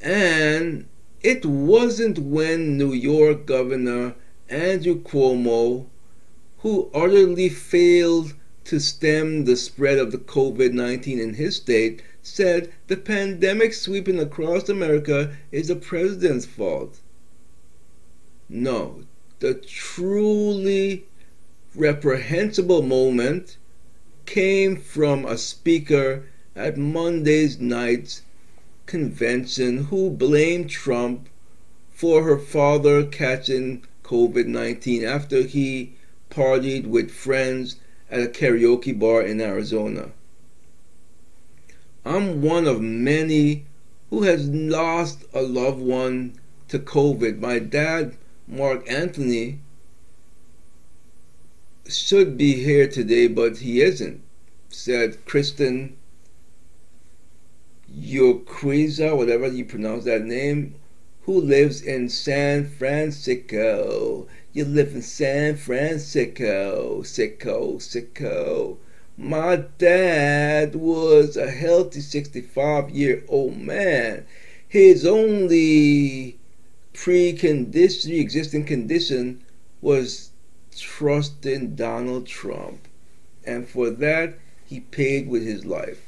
And 0.00 0.86
it 1.22 1.44
wasn't 1.44 2.18
when 2.18 2.78
New 2.78 2.92
York 2.94 3.44
Governor 3.44 4.14
Andrew 4.48 5.02
Cuomo, 5.02 5.86
who 6.60 6.90
utterly 6.94 7.50
failed 7.50 8.32
to 8.64 8.80
stem 8.80 9.44
the 9.44 9.56
spread 9.56 9.98
of 9.98 10.12
the 10.12 10.18
COVID 10.18 10.72
19 10.72 11.18
in 11.18 11.34
his 11.34 11.56
state, 11.56 12.02
said 12.22 12.72
the 12.86 12.96
pandemic 12.96 13.74
sweeping 13.74 14.18
across 14.18 14.68
America 14.68 15.36
is 15.52 15.68
the 15.68 15.76
president's 15.76 16.46
fault. 16.46 17.00
No, 18.50 19.04
the 19.40 19.52
truly 19.52 21.04
reprehensible 21.74 22.80
moment 22.80 23.58
came 24.24 24.76
from 24.76 25.26
a 25.26 25.36
speaker 25.36 26.24
at 26.56 26.78
Monday's 26.78 27.60
night's 27.60 28.22
convention 28.86 29.84
who 29.84 30.08
blamed 30.08 30.70
Trump 30.70 31.28
for 31.90 32.22
her 32.22 32.38
father 32.38 33.04
catching 33.04 33.84
COVID 34.02 34.46
19 34.46 35.04
after 35.04 35.42
he 35.42 35.92
partied 36.30 36.86
with 36.86 37.10
friends 37.10 37.76
at 38.10 38.22
a 38.22 38.26
karaoke 38.26 38.98
bar 38.98 39.20
in 39.22 39.42
Arizona. 39.42 40.12
I'm 42.02 42.40
one 42.40 42.66
of 42.66 42.80
many 42.80 43.66
who 44.08 44.22
has 44.22 44.48
lost 44.48 45.24
a 45.34 45.42
loved 45.42 45.80
one 45.80 46.40
to 46.68 46.78
COVID. 46.78 47.38
My 47.40 47.58
dad 47.58 48.16
Mark 48.50 48.90
Anthony 48.90 49.58
should 51.86 52.38
be 52.38 52.54
here 52.54 52.88
today, 52.88 53.26
but 53.26 53.58
he 53.58 53.82
isn't, 53.82 54.22
said 54.70 55.22
Kristen 55.26 55.98
Yoquiza, 57.94 59.14
whatever 59.14 59.48
you 59.48 59.66
pronounce 59.66 60.04
that 60.04 60.24
name, 60.24 60.76
who 61.24 61.38
lives 61.38 61.82
in 61.82 62.08
San 62.08 62.66
Francisco. 62.66 64.26
You 64.54 64.64
live 64.64 64.94
in 64.94 65.02
San 65.02 65.56
Francisco, 65.56 67.02
sicko, 67.02 67.76
sicko. 67.76 68.78
My 69.18 69.56
dad 69.76 70.74
was 70.74 71.36
a 71.36 71.50
healthy 71.50 72.00
65 72.00 72.88
year 72.88 73.24
old 73.28 73.58
man. 73.58 74.24
His 74.66 75.04
only 75.04 76.37
precondition, 76.98 78.18
existing 78.18 78.64
condition 78.64 79.40
was 79.80 80.30
trusting 80.76 81.76
Donald 81.76 82.26
Trump. 82.26 82.88
And 83.44 83.68
for 83.68 83.88
that, 83.90 84.38
he 84.66 84.80
paid 84.80 85.28
with 85.28 85.44
his 85.44 85.64
life. 85.64 86.04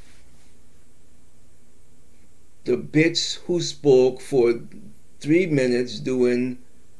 The 2.65 2.75
bitch 2.75 3.39
who 3.45 3.61
spoke 3.61 4.19
for 4.19 4.59
three 5.21 5.45
minutes 5.45 5.99
doing 5.99 6.57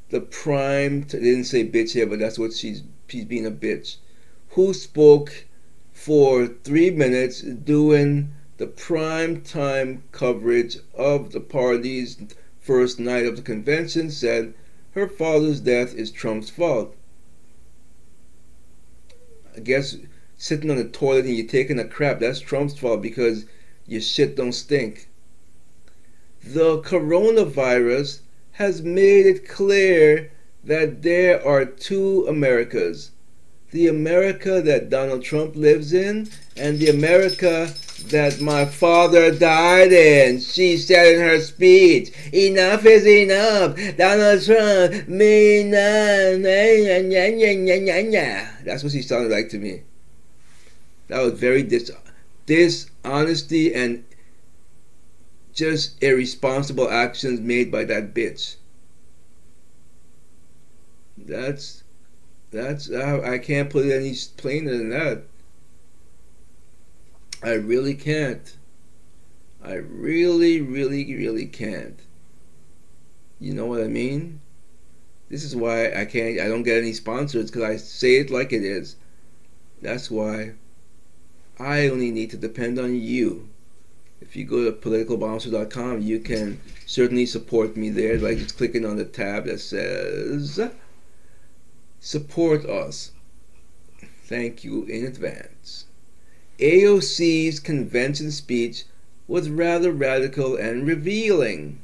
the 0.10 0.21
prime, 0.21 1.01
they 1.01 1.19
didn't 1.19 1.43
say 1.43 1.67
bitch 1.67 1.91
here, 1.91 2.08
but 2.08 2.19
that's 2.19 2.39
what 2.39 2.54
she's, 2.54 2.84
she's 3.10 3.25
being 3.25 3.45
a 3.45 3.51
bitch, 3.51 3.97
who 4.51 4.73
spoke 4.73 5.45
for 5.91 6.47
three 6.47 6.91
minutes 6.91 7.41
doing 7.41 8.34
the 8.58 8.67
prime 8.67 9.41
time 9.41 10.04
coverage 10.12 10.77
of 10.95 11.34
the 11.34 11.41
party's 11.41 12.17
first 12.62 13.00
night 13.00 13.26
of 13.26 13.36
the 13.36 13.41
convention 13.41 14.10
said 14.10 14.54
her 14.91 15.08
father's 15.08 15.60
death 15.60 15.95
is 15.95 16.12
Trump's 16.12 16.50
fault. 16.50 16.95
I 19.56 19.60
guess 19.60 19.97
sitting 20.38 20.69
on 20.69 20.78
the 20.78 20.86
toilet 20.86 21.26
and 21.26 21.36
you're 21.36 21.47
taking 21.47 21.80
a 21.80 21.86
crap, 21.86 22.19
that's 22.19 22.39
Trump's 22.39 22.78
fault 22.78 23.02
because 23.02 23.45
your 23.86 24.02
shit 24.02 24.36
don't 24.36 24.54
stink. 24.54 25.10
The 26.43 26.82
coronavirus 26.82 28.21
has 28.54 28.82
made 28.82 29.26
it 29.26 29.47
clear 29.47 30.32
that 30.63 31.02
there 31.02 31.45
are 31.45 31.65
two 31.65 32.26
Americas 32.28 33.12
the 33.71 33.88
America 33.88 34.62
that 34.62 34.89
Donald 34.89 35.23
Trump 35.23 35.55
lives 35.55 35.93
in 35.93 36.29
and 36.55 36.77
the 36.79 36.89
America 36.89 37.73
that 38.07 38.41
my 38.41 38.65
father 38.65 39.31
died 39.31 39.91
in. 39.93 40.39
She 40.39 40.77
said 40.77 41.15
in 41.15 41.21
her 41.21 41.39
speech, 41.39 42.12
enough 42.34 42.86
is 42.86 43.05
enough. 43.07 43.77
Donald 43.97 44.43
Trump, 44.43 45.07
me. 45.07 45.63
That's 48.63 48.84
what 48.84 48.91
she 48.91 49.01
sounded 49.01 49.31
like 49.31 49.49
to 49.49 49.57
me. 49.57 49.84
That 51.07 51.21
was 51.21 51.34
very 51.34 51.63
dis 51.63 51.91
dishonesty 52.45 53.73
and 53.73 54.03
just 55.53 56.01
irresponsible 56.03 56.89
actions 56.89 57.39
made 57.39 57.71
by 57.71 57.84
that 57.86 58.13
bitch. 58.13 58.55
That's 61.17 61.80
that's 62.51 62.91
I 62.91 63.37
can't 63.39 63.69
put 63.69 63.85
it 63.85 63.93
any 63.93 64.15
plainer 64.37 64.77
than 64.77 64.89
that. 64.89 65.23
I 67.43 67.53
really 67.53 67.95
can't. 67.95 68.57
I 69.63 69.73
really, 69.75 70.61
really, 70.61 71.15
really 71.15 71.45
can't. 71.45 71.99
You 73.39 73.53
know 73.53 73.65
what 73.65 73.81
I 73.81 73.87
mean? 73.87 74.41
This 75.29 75.43
is 75.43 75.55
why 75.55 75.93
I 75.93 76.05
can't. 76.05 76.39
I 76.39 76.47
don't 76.47 76.63
get 76.63 76.77
any 76.77 76.93
sponsors 76.93 77.49
because 77.49 77.63
I 77.63 77.77
say 77.77 78.17
it 78.17 78.29
like 78.29 78.53
it 78.53 78.63
is. 78.63 78.95
That's 79.81 80.11
why 80.11 80.53
I 81.59 81.87
only 81.87 82.11
need 82.11 82.31
to 82.31 82.37
depend 82.37 82.79
on 82.79 82.95
you 82.99 83.49
If 84.21 84.35
you 84.35 84.45
go 84.45 84.65
to 84.65 84.71
politicalbombshow.com, 84.71 86.01
you 86.01 86.19
can 86.19 86.59
certainly 86.85 87.25
support 87.25 87.75
me 87.77 87.89
there 87.89 88.19
by 88.19 88.35
just 88.35 88.57
clicking 88.57 88.85
on 88.85 88.97
the 88.97 89.05
tab 89.05 89.45
that 89.45 89.59
says 89.59 90.59
Support 92.03 92.65
Us. 92.65 93.11
Thank 94.23 94.63
you 94.63 94.85
in 94.85 95.05
advance. 95.05 95.85
AOC's 96.57 97.59
convention 97.59 98.31
speech 98.31 98.85
was 99.27 99.51
rather 99.51 99.91
radical 99.91 100.55
and 100.55 100.87
revealing. 100.87 101.79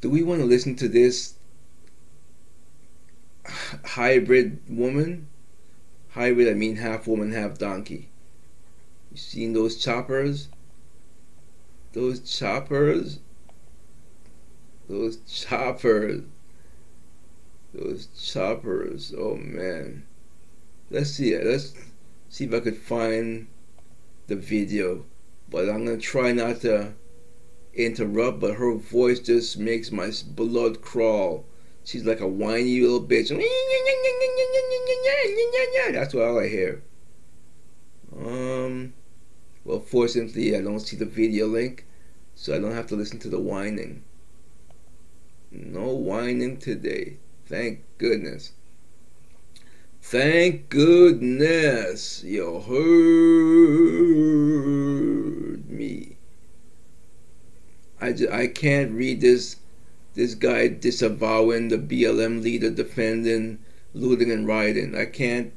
Do 0.00 0.10
we 0.10 0.24
want 0.24 0.40
to 0.40 0.46
listen 0.46 0.74
to 0.76 0.88
this 0.88 1.34
hybrid 3.84 4.58
woman? 4.68 5.28
Hybrid, 6.10 6.48
I 6.48 6.54
mean 6.54 6.74
half 6.74 7.06
woman, 7.06 7.30
half 7.30 7.56
donkey. 7.56 8.08
You 9.12 9.16
seen 9.16 9.52
those 9.52 9.76
choppers? 9.76 10.48
Those 11.92 12.18
choppers? 12.18 13.20
Those 14.88 15.18
choppers. 15.18 16.22
Those 17.74 18.08
choppers. 18.18 19.14
Oh 19.16 19.36
man. 19.36 20.04
Let's 20.90 21.10
see. 21.10 21.36
Let's 21.38 21.74
see 22.28 22.44
if 22.44 22.54
I 22.54 22.60
could 22.60 22.76
find 22.76 23.48
the 24.26 24.36
video. 24.36 25.04
But 25.50 25.68
I'm 25.68 25.84
gonna 25.84 25.98
try 25.98 26.32
not 26.32 26.60
to 26.62 26.94
interrupt, 27.74 28.40
but 28.40 28.54
her 28.54 28.74
voice 28.74 29.20
just 29.20 29.58
makes 29.58 29.90
my 29.90 30.10
blood 30.34 30.82
crawl. 30.82 31.44
She's 31.84 32.04
like 32.04 32.20
a 32.20 32.28
whiny 32.28 32.80
little 32.80 33.02
bitch. 33.02 33.28
That's 35.92 36.14
what 36.14 36.24
I 36.24 36.48
hear. 36.48 36.82
Um, 38.14 38.92
well, 39.64 39.80
fortunately, 39.80 40.56
I 40.56 40.60
don't 40.60 40.80
see 40.80 40.96
the 40.96 41.06
video 41.06 41.46
link, 41.46 41.86
so 42.34 42.54
I 42.54 42.58
don't 42.58 42.74
have 42.74 42.88
to 42.88 42.96
listen 42.96 43.18
to 43.20 43.28
the 43.28 43.40
whining. 43.40 44.02
No 45.50 45.88
whining 45.88 46.58
today. 46.58 47.16
Thank 47.48 47.80
goodness. 47.96 48.52
Thank 50.02 50.68
goodness 50.68 52.22
you 52.22 52.60
heard 52.60 52.90
me. 55.70 56.18
I, 58.02 58.12
just, 58.12 58.30
I 58.30 58.48
can't 58.48 58.92
read 58.92 59.22
this 59.22 59.56
this 60.12 60.34
guy 60.34 60.68
disavowing 60.68 61.68
the 61.68 61.78
BLM 61.78 62.42
leader 62.42 62.68
defending 62.70 63.60
looting 63.94 64.30
and 64.30 64.46
rioting. 64.46 64.94
I 64.94 65.06
can't 65.06 65.54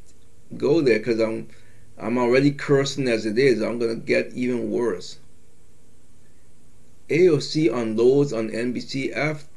go 0.56 0.80
there 0.80 1.00
because 1.00 1.20
I'm 1.20 1.50
I'm 1.98 2.18
already 2.18 2.52
cursing 2.52 3.10
as 3.10 3.26
it 3.26 3.38
is. 3.38 3.62
I'm 3.62 3.80
gonna 3.80 3.96
get 3.96 4.32
even 4.32 4.72
worse. 4.72 5.18
AOC 7.10 7.70
unloads 7.74 8.32
on 8.32 8.50
NBC 8.50 9.14
after 9.14 9.51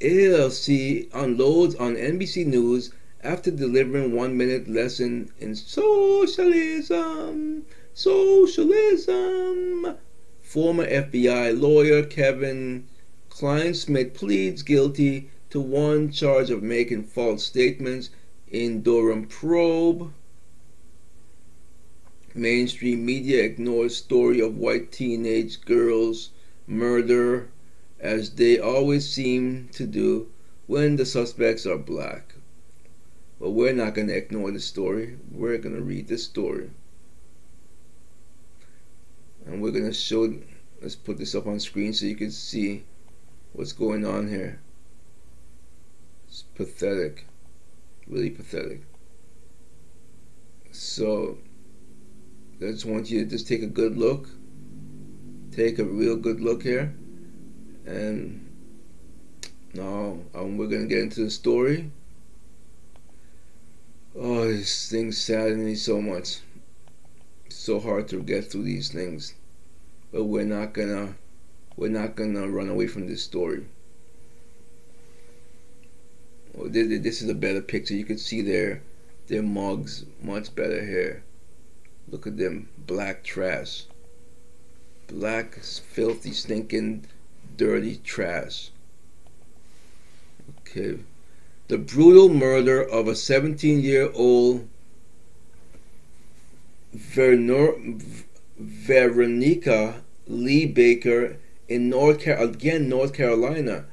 AOC 0.00 1.08
unloads 1.12 1.74
on 1.74 1.96
NBC 1.96 2.46
News 2.46 2.92
after 3.20 3.50
delivering 3.50 4.12
one 4.12 4.36
minute 4.36 4.68
lesson 4.68 5.32
in 5.40 5.56
socialism. 5.56 7.66
Socialism. 7.94 9.96
Former 10.40 10.86
FBI 10.86 11.60
lawyer 11.60 12.04
Kevin 12.04 12.86
Clinesmith 13.28 14.14
pleads 14.14 14.62
guilty 14.62 15.30
to 15.50 15.60
one 15.60 16.12
charge 16.12 16.50
of 16.50 16.62
making 16.62 17.02
false 17.02 17.42
statements 17.42 18.10
in 18.48 18.82
Durham 18.82 19.26
probe. 19.26 20.12
Mainstream 22.36 23.04
media 23.04 23.42
ignores 23.42 23.96
story 23.96 24.38
of 24.38 24.56
white 24.56 24.92
teenage 24.92 25.60
girls 25.62 26.30
murder 26.68 27.48
as 28.00 28.30
they 28.30 28.58
always 28.58 29.08
seem 29.08 29.68
to 29.72 29.86
do 29.86 30.28
when 30.66 30.96
the 30.96 31.06
suspects 31.06 31.66
are 31.66 31.78
black. 31.78 32.34
But 33.40 33.50
we're 33.50 33.72
not 33.72 33.94
going 33.94 34.08
to 34.08 34.16
ignore 34.16 34.50
the 34.50 34.60
story. 34.60 35.16
We're 35.30 35.58
going 35.58 35.74
to 35.74 35.82
read 35.82 36.08
the 36.08 36.18
story. 36.18 36.70
And 39.46 39.62
we're 39.62 39.70
going 39.70 39.86
to 39.86 39.94
show, 39.94 40.34
let's 40.82 40.96
put 40.96 41.18
this 41.18 41.34
up 41.34 41.46
on 41.46 41.60
screen 41.60 41.92
so 41.92 42.06
you 42.06 42.16
can 42.16 42.30
see 42.30 42.84
what's 43.52 43.72
going 43.72 44.04
on 44.04 44.28
here. 44.28 44.60
It's 46.28 46.42
pathetic. 46.54 47.26
Really 48.06 48.30
pathetic. 48.30 48.82
So, 50.72 51.38
I 52.60 52.72
just 52.72 52.84
want 52.84 53.10
you 53.10 53.24
to 53.24 53.30
just 53.30 53.48
take 53.48 53.62
a 53.62 53.66
good 53.66 53.96
look. 53.96 54.28
Take 55.52 55.78
a 55.78 55.84
real 55.84 56.16
good 56.16 56.40
look 56.40 56.62
here. 56.62 56.94
And 57.88 58.46
now 59.72 60.18
um, 60.34 60.58
we're 60.58 60.66
going 60.66 60.86
to 60.86 60.94
get 60.94 61.02
into 61.02 61.24
the 61.24 61.30
story. 61.30 61.90
Oh, 64.14 64.46
this 64.46 64.90
thing 64.90 65.10
saddens 65.10 65.64
me 65.64 65.74
so 65.74 66.02
much. 66.02 66.40
It's 67.46 67.56
so 67.56 67.80
hard 67.80 68.08
to 68.08 68.22
get 68.22 68.50
through 68.50 68.64
these 68.64 68.92
things. 68.92 69.34
But 70.12 70.24
we're 70.24 70.44
not 70.44 70.72
gonna 70.72 71.14
we're 71.76 71.90
not 71.90 72.16
gonna 72.16 72.48
run 72.48 72.68
away 72.68 72.88
from 72.88 73.06
this 73.06 73.22
story. 73.22 73.66
Oh, 76.58 76.68
this 76.68 77.22
is 77.22 77.28
a 77.28 77.34
better 77.34 77.60
picture. 77.60 77.94
You 77.94 78.04
can 78.04 78.18
see 78.18 78.42
their 78.42 78.82
their 79.28 79.42
mugs 79.42 80.04
much 80.22 80.54
better 80.54 80.84
here. 80.84 81.22
Look 82.08 82.26
at 82.26 82.38
them 82.38 82.70
black 82.78 83.22
trash. 83.22 83.84
Black, 85.06 85.54
filthy, 85.62 86.32
stinking, 86.32 87.06
dirty 87.58 87.96
trash. 87.96 88.70
Okay. 90.60 91.00
The 91.66 91.76
brutal 91.76 92.30
murder 92.30 92.82
of 92.82 93.06
a 93.08 93.14
17 93.14 93.80
year 93.80 94.10
old 94.14 94.66
Veronica 98.58 100.02
Lee 100.26 100.64
Baker 100.64 101.36
in 101.68 101.90
North 101.90 102.24
Car- 102.24 102.38
again 102.42 102.88
North 102.88 103.12
Carolina. 103.12 103.84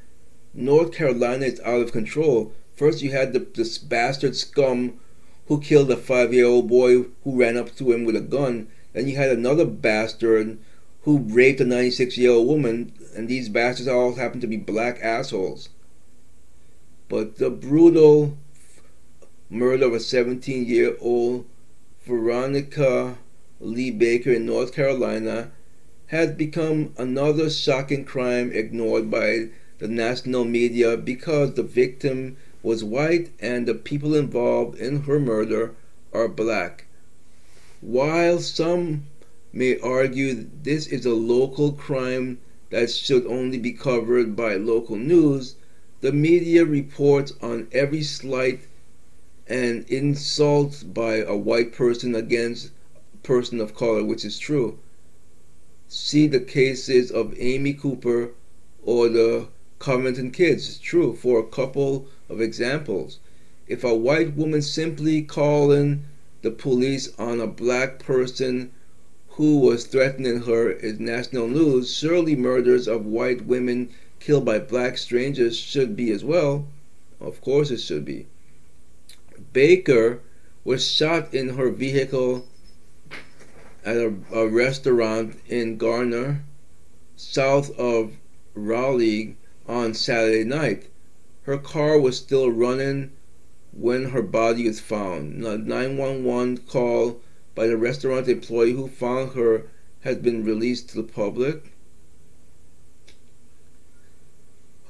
North 0.54 0.93
Carolina 0.93 1.45
is 1.45 1.60
out 1.62 1.82
of 1.82 1.91
control. 1.91 2.54
First, 2.78 3.01
you 3.01 3.12
had 3.12 3.34
the, 3.34 3.39
this 3.39 3.78
bastard 3.78 4.38
scum 4.38 4.99
who 5.47 5.60
killed 5.60 5.91
a 5.91 5.97
five-year-old 5.97 6.69
boy 6.69 7.04
who 7.23 7.39
ran 7.39 7.58
up 7.58 7.75
to 7.75 7.91
him 7.91 8.06
with 8.06 8.15
a 8.15 8.21
gun. 8.21 8.67
Then 8.93 9.10
you 9.10 9.17
had 9.17 9.30
another 9.30 9.65
bastard 9.65 10.58
who 11.01 11.19
raped 11.19 11.60
a 11.62 11.65
96-year-old 11.65 12.47
woman, 12.47 12.93
and 13.15 13.28
these 13.28 13.49
bastards 13.49 13.88
all 13.88 14.15
happen 14.15 14.41
to 14.41 14.47
be 14.47 14.58
black 14.58 14.99
assholes. 15.01 15.69
But 17.08 17.38
the 17.38 17.49
brutal 17.49 18.38
murder 19.49 19.86
of 19.86 19.93
a 19.93 19.97
17-year-old 19.97 21.45
Veronica 22.06 23.17
Lee 23.60 23.91
Baker 23.91 24.32
in 24.32 24.45
North 24.45 24.73
Carolina 24.73 25.51
has 26.08 26.32
become 26.32 26.93
another 26.97 27.49
shocking 27.49 28.06
crime 28.06 28.51
ignored 28.51 29.10
by 29.10 29.49
the 29.80 29.88
national 29.88 30.45
media 30.45 30.97
because 30.97 31.54
the 31.54 31.63
victim 31.63 32.38
was 32.62 32.84
white 32.84 33.32
and 33.39 33.67
the 33.67 33.73
people 33.73 34.13
involved 34.15 34.78
in 34.78 35.04
her 35.04 35.19
murder 35.19 35.73
are 36.13 36.28
black. 36.28 36.86
While 37.82 38.39
some 38.39 39.06
may 39.54 39.80
argue 39.80 40.47
this 40.63 40.88
is 40.88 41.06
a 41.06 41.13
local 41.13 41.71
crime 41.71 42.39
that 42.75 42.91
should 42.91 43.25
only 43.25 43.57
be 43.57 43.71
covered 43.71 44.35
by 44.35 44.55
local 44.55 44.97
news, 44.97 45.55
the 46.01 46.11
media 46.11 46.65
reports 46.65 47.31
on 47.41 47.67
every 47.71 48.03
slight 48.03 48.59
and 49.47 49.85
insult 49.89 50.83
by 50.93 51.15
a 51.15 51.35
white 51.35 51.71
person 51.71 52.13
against 52.13 52.71
person 53.23 53.61
of 53.61 53.73
color, 53.73 54.03
which 54.03 54.25
is 54.25 54.38
true 54.38 54.77
see 55.88 56.27
the 56.27 56.39
cases 56.39 57.11
of 57.11 57.33
Amy 57.39 57.73
Cooper 57.73 58.31
or 58.83 59.07
the 59.07 59.47
Covington 59.79 60.31
kids. 60.31 60.67
It's 60.67 60.77
true 60.77 61.15
for 61.15 61.39
a 61.39 61.47
couple 61.47 62.07
of 62.27 62.41
examples. 62.41 63.19
If 63.67 63.85
a 63.85 63.95
white 63.95 64.35
woman 64.35 64.61
simply 64.61 65.21
calling 65.21 66.03
the 66.41 66.51
police 66.51 67.13
on 67.17 67.39
a 67.39 67.47
black 67.47 67.99
person 67.99 68.71
who 69.35 69.59
was 69.59 69.85
threatening 69.85 70.43
her 70.43 70.71
is 70.71 70.97
national 70.97 71.47
news, 71.49 71.93
surely 71.93 72.37
murders 72.37 72.87
of 72.87 73.05
white 73.05 73.45
women 73.45 73.89
killed 74.21 74.45
by 74.45 74.57
black 74.57 74.97
strangers 74.97 75.57
should 75.57 75.93
be 75.93 76.09
as 76.11 76.23
well. 76.23 76.65
Of 77.19 77.41
course 77.41 77.69
it 77.69 77.81
should 77.81 78.05
be. 78.05 78.27
Baker 79.51 80.21
was 80.63 80.89
shot 80.89 81.33
in 81.33 81.49
her 81.49 81.69
vehicle 81.69 82.47
at 83.83 83.97
a, 83.97 84.13
a 84.33 84.47
restaurant 84.47 85.37
in 85.49 85.77
Garner, 85.77 86.43
south 87.17 87.77
of 87.77 88.13
Raleigh, 88.53 89.35
on 89.67 89.93
Saturday 89.93 90.45
night. 90.45 90.87
Her 91.41 91.57
car 91.57 91.99
was 91.99 92.17
still 92.17 92.49
running 92.49 93.11
when 93.73 94.11
her 94.11 94.21
body 94.21 94.65
was 94.65 94.79
found. 94.79 95.45
A 95.45 95.57
911 95.57 96.59
call 96.59 97.19
by 97.55 97.67
the 97.67 97.77
restaurant 97.77 98.27
employee 98.27 98.73
who 98.73 98.87
found 98.87 99.31
her 99.31 99.63
has 100.01 100.17
been 100.17 100.43
released 100.43 100.89
to 100.89 100.97
the 100.97 101.03
public. 101.03 101.71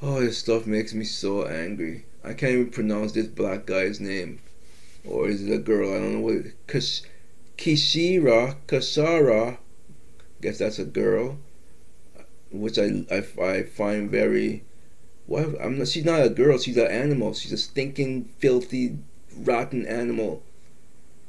Oh, 0.01 0.19
this 0.19 0.39
stuff 0.39 0.67
makes 0.67 0.93
me 0.93 1.05
so 1.05 1.45
angry. 1.45 2.05
I 2.23 2.33
can't 2.33 2.53
even 2.53 2.71
pronounce 2.71 3.11
this 3.13 3.27
black 3.27 3.65
guy's 3.65 3.99
name. 3.99 4.39
Or 5.05 5.29
is 5.29 5.47
it 5.47 5.53
a 5.53 5.59
girl? 5.59 5.89
I 5.89 5.99
don't 5.99 6.13
know 6.13 6.19
what. 6.19 6.67
Kish, 6.67 7.03
Kishira, 7.57 8.55
Kashara, 8.67 9.57
guess 10.41 10.57
that's 10.57 10.79
a 10.79 10.85
girl, 10.85 11.37
which 12.51 12.77
I, 12.77 13.05
I, 13.11 13.23
I 13.41 13.63
find 13.63 14.09
very. 14.09 14.63
What? 15.27 15.55
I'm 15.61 15.77
not. 15.77 15.87
She's 15.87 16.05
not 16.05 16.25
a 16.25 16.29
girl. 16.29 16.57
She's 16.57 16.77
an 16.77 16.87
animal. 16.87 17.33
She's 17.33 17.53
a 17.53 17.57
stinking, 17.57 18.25
filthy, 18.39 18.97
rotten 19.35 19.85
animal. 19.85 20.43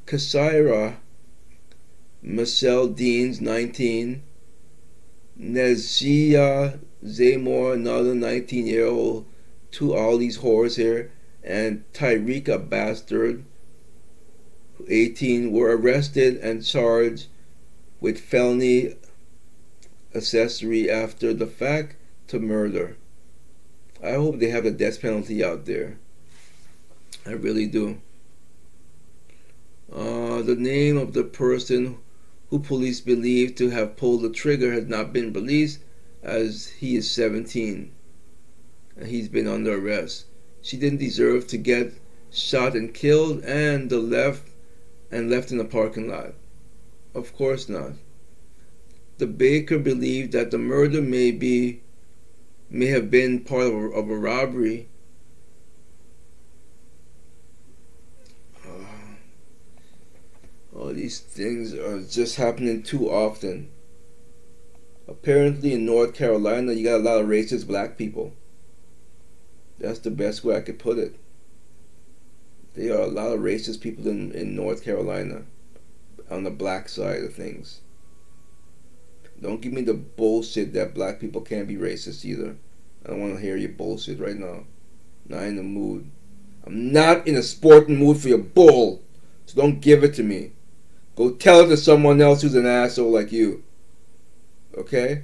Kasaira, 0.06 0.96
Michelle 2.28 2.88
Deans, 2.88 3.40
19. 3.40 4.20
Nezia 5.40 6.80
Zaymore, 7.04 7.74
another 7.74 8.16
19 8.16 8.66
year 8.66 8.86
old. 8.86 9.26
Two 9.70 9.94
all 9.94 10.18
these 10.18 10.38
whores 10.38 10.74
here. 10.74 11.12
And 11.44 11.84
Tyrika 11.92 12.68
Bastard, 12.68 13.44
18, 14.88 15.52
were 15.52 15.76
arrested 15.76 16.38
and 16.38 16.64
charged 16.64 17.28
with 18.00 18.18
felony 18.18 18.96
accessory 20.12 20.90
after 20.90 21.32
the 21.32 21.46
fact 21.46 21.94
to 22.26 22.40
murder. 22.40 22.96
I 24.02 24.14
hope 24.14 24.40
they 24.40 24.50
have 24.50 24.64
the 24.64 24.72
death 24.72 25.00
penalty 25.00 25.44
out 25.44 25.64
there. 25.64 25.98
I 27.24 27.30
really 27.30 27.66
do. 27.66 28.00
Uh, 29.92 30.42
the 30.42 30.56
name 30.56 30.96
of 30.96 31.12
the 31.12 31.22
person 31.22 31.98
who 32.50 32.58
police 32.58 33.00
believe 33.00 33.54
to 33.56 33.70
have 33.70 33.96
pulled 33.96 34.22
the 34.22 34.30
trigger 34.30 34.72
has 34.72 34.86
not 34.86 35.12
been 35.12 35.32
released 35.32 35.80
as 36.22 36.68
he 36.78 36.96
is 36.96 37.10
17 37.10 37.90
and 38.96 39.08
he's 39.08 39.28
been 39.28 39.46
under 39.46 39.76
arrest. 39.76 40.24
She 40.62 40.76
didn't 40.76 40.98
deserve 40.98 41.46
to 41.48 41.58
get 41.58 41.92
shot 42.30 42.74
and 42.74 42.92
killed 42.92 43.44
and 43.44 43.90
the 43.90 43.98
left 43.98 44.48
and 45.10 45.30
left 45.30 45.50
in 45.50 45.58
the 45.58 45.64
parking 45.64 46.08
lot. 46.08 46.34
Of 47.14 47.34
course 47.34 47.68
not. 47.68 47.92
The 49.18 49.26
baker 49.26 49.78
believed 49.78 50.32
that 50.32 50.50
the 50.50 50.58
murder 50.58 51.00
may 51.00 51.30
be 51.30 51.80
may 52.68 52.86
have 52.86 53.10
been 53.10 53.40
part 53.44 53.62
of 53.62 53.74
a, 53.74 53.86
of 53.90 54.10
a 54.10 54.16
robbery. 54.16 54.88
Uh, 58.66 58.70
all 60.74 60.95
these 61.06 61.20
things 61.20 61.72
are 61.72 62.02
just 62.02 62.34
happening 62.34 62.82
too 62.82 63.08
often. 63.08 63.70
Apparently, 65.06 65.72
in 65.72 65.86
North 65.86 66.14
Carolina, 66.14 66.72
you 66.72 66.82
got 66.82 66.96
a 66.96 67.08
lot 67.08 67.20
of 67.20 67.28
racist 67.28 67.68
black 67.68 67.96
people. 67.96 68.32
That's 69.78 70.00
the 70.00 70.10
best 70.10 70.42
way 70.42 70.56
I 70.56 70.62
could 70.62 70.80
put 70.80 70.98
it. 70.98 71.14
There 72.74 72.92
are 72.98 73.02
a 73.02 73.06
lot 73.06 73.30
of 73.30 73.38
racist 73.38 73.80
people 73.82 74.08
in, 74.08 74.32
in 74.32 74.56
North 74.56 74.82
Carolina 74.82 75.44
on 76.28 76.42
the 76.42 76.50
black 76.50 76.88
side 76.88 77.22
of 77.22 77.34
things. 77.34 77.82
Don't 79.40 79.60
give 79.60 79.72
me 79.72 79.82
the 79.82 79.94
bullshit 79.94 80.72
that 80.72 80.92
black 80.92 81.20
people 81.20 81.40
can't 81.40 81.68
be 81.68 81.76
racist 81.76 82.24
either. 82.24 82.56
I 83.04 83.10
don't 83.10 83.20
want 83.20 83.36
to 83.36 83.40
hear 83.40 83.56
your 83.56 83.70
bullshit 83.70 84.18
right 84.18 84.36
now. 84.36 84.64
Not 85.28 85.44
in 85.44 85.54
the 85.54 85.62
mood. 85.62 86.10
I'm 86.66 86.90
not 86.90 87.28
in 87.28 87.36
a 87.36 87.44
sporting 87.44 87.96
mood 87.96 88.16
for 88.16 88.26
your 88.26 88.38
bull. 88.38 89.02
So 89.44 89.60
don't 89.60 89.78
give 89.78 90.02
it 90.02 90.12
to 90.14 90.24
me. 90.24 90.50
Go 91.16 91.30
tell 91.30 91.60
it 91.60 91.68
to 91.68 91.76
someone 91.76 92.20
else 92.20 92.42
who's 92.42 92.54
an 92.54 92.66
asshole 92.66 93.10
like 93.10 93.32
you. 93.32 93.64
Okay? 94.76 95.22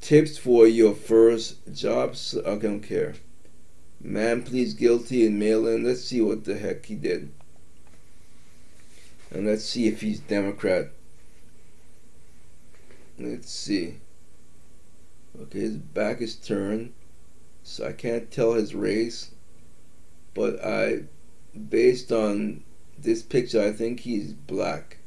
Tips 0.00 0.38
for 0.38 0.66
your 0.66 0.94
first 0.94 1.56
jobs? 1.74 2.36
I 2.46 2.56
don't 2.56 2.80
care. 2.80 3.14
Man 4.00 4.42
pleads 4.42 4.72
guilty 4.72 5.26
in 5.26 5.38
mail-in. 5.38 5.84
Let's 5.84 6.04
see 6.04 6.20
what 6.20 6.44
the 6.44 6.56
heck 6.56 6.86
he 6.86 6.94
did. 6.94 7.32
And 9.30 9.46
let's 9.46 9.64
see 9.64 9.86
if 9.86 10.00
he's 10.00 10.20
Democrat. 10.20 10.90
Let's 13.18 13.50
see. 13.50 13.96
Okay, 15.42 15.60
his 15.60 15.76
back 15.76 16.22
is 16.22 16.36
turned. 16.36 16.92
So 17.62 17.86
I 17.86 17.92
can't 17.92 18.30
tell 18.30 18.54
his 18.54 18.74
race. 18.74 19.32
But 20.34 20.64
I, 20.64 21.04
based 21.56 22.12
on 22.12 22.62
this 22.98 23.22
picture, 23.22 23.62
I 23.62 23.72
think 23.72 24.00
he's 24.00 24.32
black. 24.32 24.98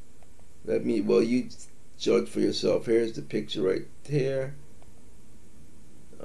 Let 0.65 0.85
me, 0.85 1.01
well, 1.01 1.23
you 1.23 1.49
judge 1.97 2.29
for 2.29 2.39
yourself. 2.39 2.85
Here's 2.85 3.13
the 3.13 3.21
picture 3.21 3.61
right 3.61 3.85
there. 4.05 4.55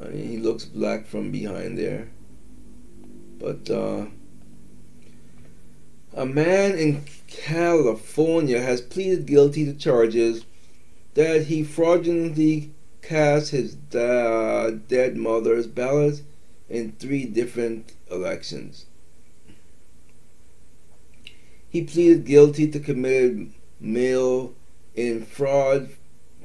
I 0.01 0.07
mean, 0.09 0.29
he 0.29 0.39
looks 0.39 0.65
black 0.65 1.07
from 1.07 1.31
behind 1.31 1.79
there. 1.79 2.09
But, 3.39 3.71
uh, 3.71 4.07
a 6.17 6.27
man 6.27 6.79
in 6.79 7.05
California 7.27 8.61
has 8.61 8.81
pleaded 8.81 9.27
guilty 9.27 9.65
to 9.65 9.75
charges 9.75 10.45
that 11.15 11.47
he 11.47 11.65
fraudulently 11.65 12.71
cast 13.03 13.51
his 13.51 13.75
da- 13.75 14.71
dead 14.71 15.17
mother's 15.17 15.67
ballot 15.67 16.23
in 16.69 16.93
three 16.93 17.25
different 17.25 17.93
elections. 18.11 18.87
He 21.75 21.83
pleaded 21.83 22.25
guilty 22.25 22.71
to 22.71 22.79
committed 22.79 23.51
mail 23.81 24.55
in 24.95 25.27
fraud, 25.27 25.89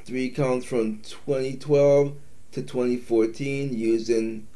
three 0.03 0.31
counts 0.31 0.65
from 0.65 1.01
2012 1.01 2.15
to 2.53 2.61
2014, 2.63 3.71
using 3.71 4.47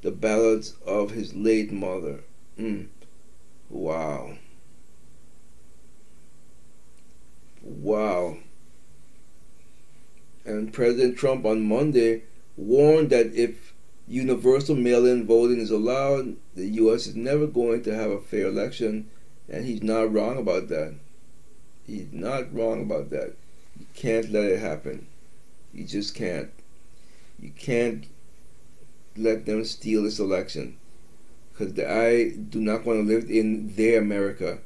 the 0.00 0.10
ballots 0.10 0.76
of 0.86 1.10
his 1.10 1.34
late 1.34 1.70
mother. 1.70 2.20
Mm. 2.58 2.86
Wow. 3.68 4.38
Wow. 7.60 8.38
And 10.46 10.72
President 10.72 11.18
Trump 11.18 11.44
on 11.44 11.60
Monday 11.60 12.22
warned 12.56 13.10
that 13.10 13.34
if 13.34 13.74
universal 14.08 14.76
mail 14.76 15.04
in 15.04 15.26
voting 15.26 15.60
is 15.60 15.70
allowed, 15.70 16.36
the 16.54 16.68
U.S. 16.68 17.06
is 17.06 17.16
never 17.16 17.46
going 17.46 17.82
to 17.82 17.94
have 17.94 18.10
a 18.10 18.18
fair 18.18 18.46
election. 18.46 19.10
And 19.48 19.64
he's 19.64 19.82
not 19.82 20.12
wrong 20.12 20.38
about 20.38 20.68
that. 20.68 20.94
He's 21.86 22.12
not 22.12 22.54
wrong 22.54 22.82
about 22.82 23.10
that. 23.10 23.34
You 23.78 23.86
can't 23.94 24.30
let 24.30 24.44
it 24.44 24.60
happen. 24.60 25.06
You 25.72 25.84
just 25.84 26.14
can't. 26.14 26.50
You 27.40 27.50
can't 27.50 28.06
let 29.16 29.46
them 29.46 29.64
steal 29.64 30.04
this 30.04 30.18
election. 30.18 30.76
Because 31.52 31.78
I 31.78 32.30
do 32.30 32.60
not 32.60 32.84
want 32.84 33.00
to 33.06 33.14
live 33.14 33.30
in 33.30 33.74
their 33.74 34.00
America. 34.00 34.58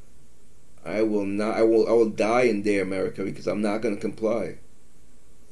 I 0.84 1.02
will 1.02 1.24
not. 1.24 1.56
I 1.56 1.62
will. 1.62 1.88
I 1.88 1.92
will 1.92 2.10
die 2.10 2.42
in 2.42 2.62
their 2.62 2.82
America 2.82 3.24
because 3.24 3.46
I'm 3.46 3.62
not 3.62 3.82
going 3.82 3.96
to 3.96 4.00
comply. 4.00 4.58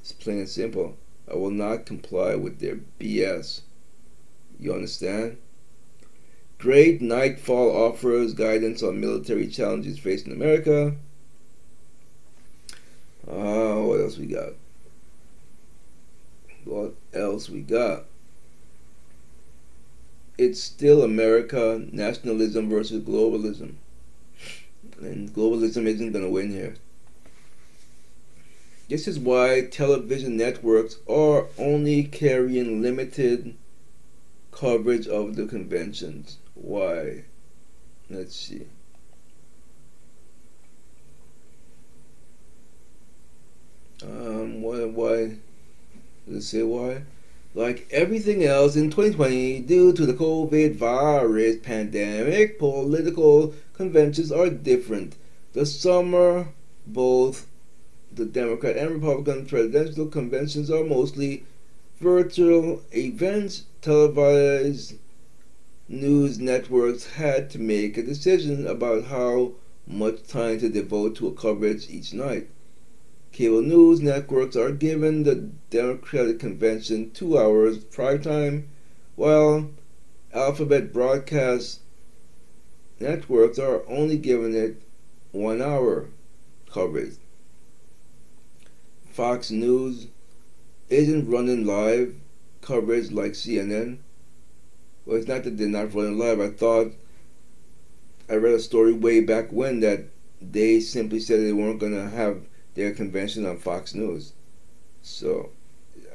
It's 0.00 0.12
plain 0.12 0.38
and 0.38 0.48
simple. 0.48 0.96
I 1.30 1.34
will 1.34 1.50
not 1.50 1.86
comply 1.86 2.34
with 2.34 2.60
their 2.60 2.78
BS. 3.00 3.62
You 4.60 4.74
understand? 4.74 5.38
Great 6.64 7.02
Nightfall 7.02 7.76
offers 7.76 8.32
guidance 8.32 8.82
on 8.82 8.98
military 8.98 9.48
challenges 9.48 9.98
facing 9.98 10.32
America. 10.32 10.96
Uh, 13.28 13.82
what 13.82 14.00
else 14.00 14.16
we 14.16 14.24
got? 14.24 14.54
What 16.64 16.94
else 17.12 17.50
we 17.50 17.60
got? 17.60 18.04
It's 20.38 20.58
still 20.58 21.02
America, 21.02 21.84
nationalism 21.92 22.70
versus 22.70 23.02
globalism. 23.04 23.74
And 25.02 25.34
globalism 25.34 25.84
isn't 25.84 26.12
going 26.12 26.24
to 26.24 26.30
win 26.30 26.50
here. 26.50 26.76
This 28.88 29.06
is 29.06 29.18
why 29.18 29.66
television 29.70 30.38
networks 30.38 30.96
are 31.06 31.46
only 31.58 32.04
carrying 32.04 32.80
limited 32.80 33.54
coverage 34.50 35.06
of 35.06 35.36
the 35.36 35.44
conventions. 35.44 36.38
Why? 36.54 37.24
Let's 38.08 38.36
see. 38.36 38.66
Um, 44.02 44.62
why, 44.62 44.84
why? 44.84 45.36
Let's 46.26 46.48
say 46.48 46.62
why? 46.62 47.02
Like 47.54 47.86
everything 47.90 48.44
else 48.44 48.76
in 48.76 48.90
2020, 48.90 49.60
due 49.60 49.92
to 49.92 50.06
the 50.06 50.12
COVID 50.12 50.74
virus 50.74 51.56
pandemic, 51.62 52.58
political 52.58 53.54
conventions 53.74 54.32
are 54.32 54.50
different. 54.50 55.16
The 55.52 55.64
summer, 55.64 56.48
both 56.86 57.46
the 58.12 58.24
Democrat 58.24 58.76
and 58.76 58.90
Republican 58.90 59.46
presidential 59.46 60.06
conventions 60.06 60.70
are 60.70 60.84
mostly 60.84 61.44
virtual 62.00 62.82
events. 62.92 63.64
Televised 63.80 64.94
news 65.88 66.38
networks 66.38 67.04
had 67.04 67.50
to 67.50 67.58
make 67.58 67.98
a 67.98 68.02
decision 68.02 68.66
about 68.66 69.04
how 69.04 69.52
much 69.86 70.26
time 70.26 70.58
to 70.58 70.68
devote 70.68 71.14
to 71.16 71.28
a 71.28 71.32
coverage 71.32 71.90
each 71.90 72.14
night. 72.14 72.48
Cable 73.32 73.60
news 73.60 74.00
networks 74.00 74.56
are 74.56 74.72
given 74.72 75.24
the 75.24 75.50
Democratic 75.68 76.38
convention 76.38 77.10
two 77.10 77.36
hours 77.38 77.78
prime 77.84 78.22
time, 78.22 78.68
while 79.14 79.70
alphabet 80.32 80.92
broadcast 80.92 81.80
networks 82.98 83.58
are 83.58 83.82
only 83.88 84.16
given 84.16 84.54
it 84.54 84.80
one 85.32 85.60
hour 85.60 86.08
coverage. 86.70 87.16
Fox 89.10 89.50
News 89.50 90.06
isn't 90.88 91.28
running 91.28 91.66
live 91.66 92.14
coverage 92.60 93.10
like 93.10 93.32
CNN. 93.32 93.98
Well, 95.04 95.16
it's 95.16 95.28
not 95.28 95.44
that 95.44 95.58
they're 95.58 95.68
not 95.68 95.94
running 95.94 96.18
live. 96.18 96.40
I 96.40 96.48
thought 96.48 96.92
I 98.28 98.34
read 98.34 98.54
a 98.54 98.60
story 98.60 98.92
way 98.92 99.20
back 99.20 99.50
when 99.50 99.80
that 99.80 100.04
they 100.40 100.80
simply 100.80 101.20
said 101.20 101.40
they 101.40 101.52
weren't 101.52 101.80
going 101.80 101.94
to 101.94 102.08
have 102.08 102.42
their 102.74 102.92
convention 102.92 103.46
on 103.46 103.58
Fox 103.58 103.94
News. 103.94 104.32
So 105.02 105.50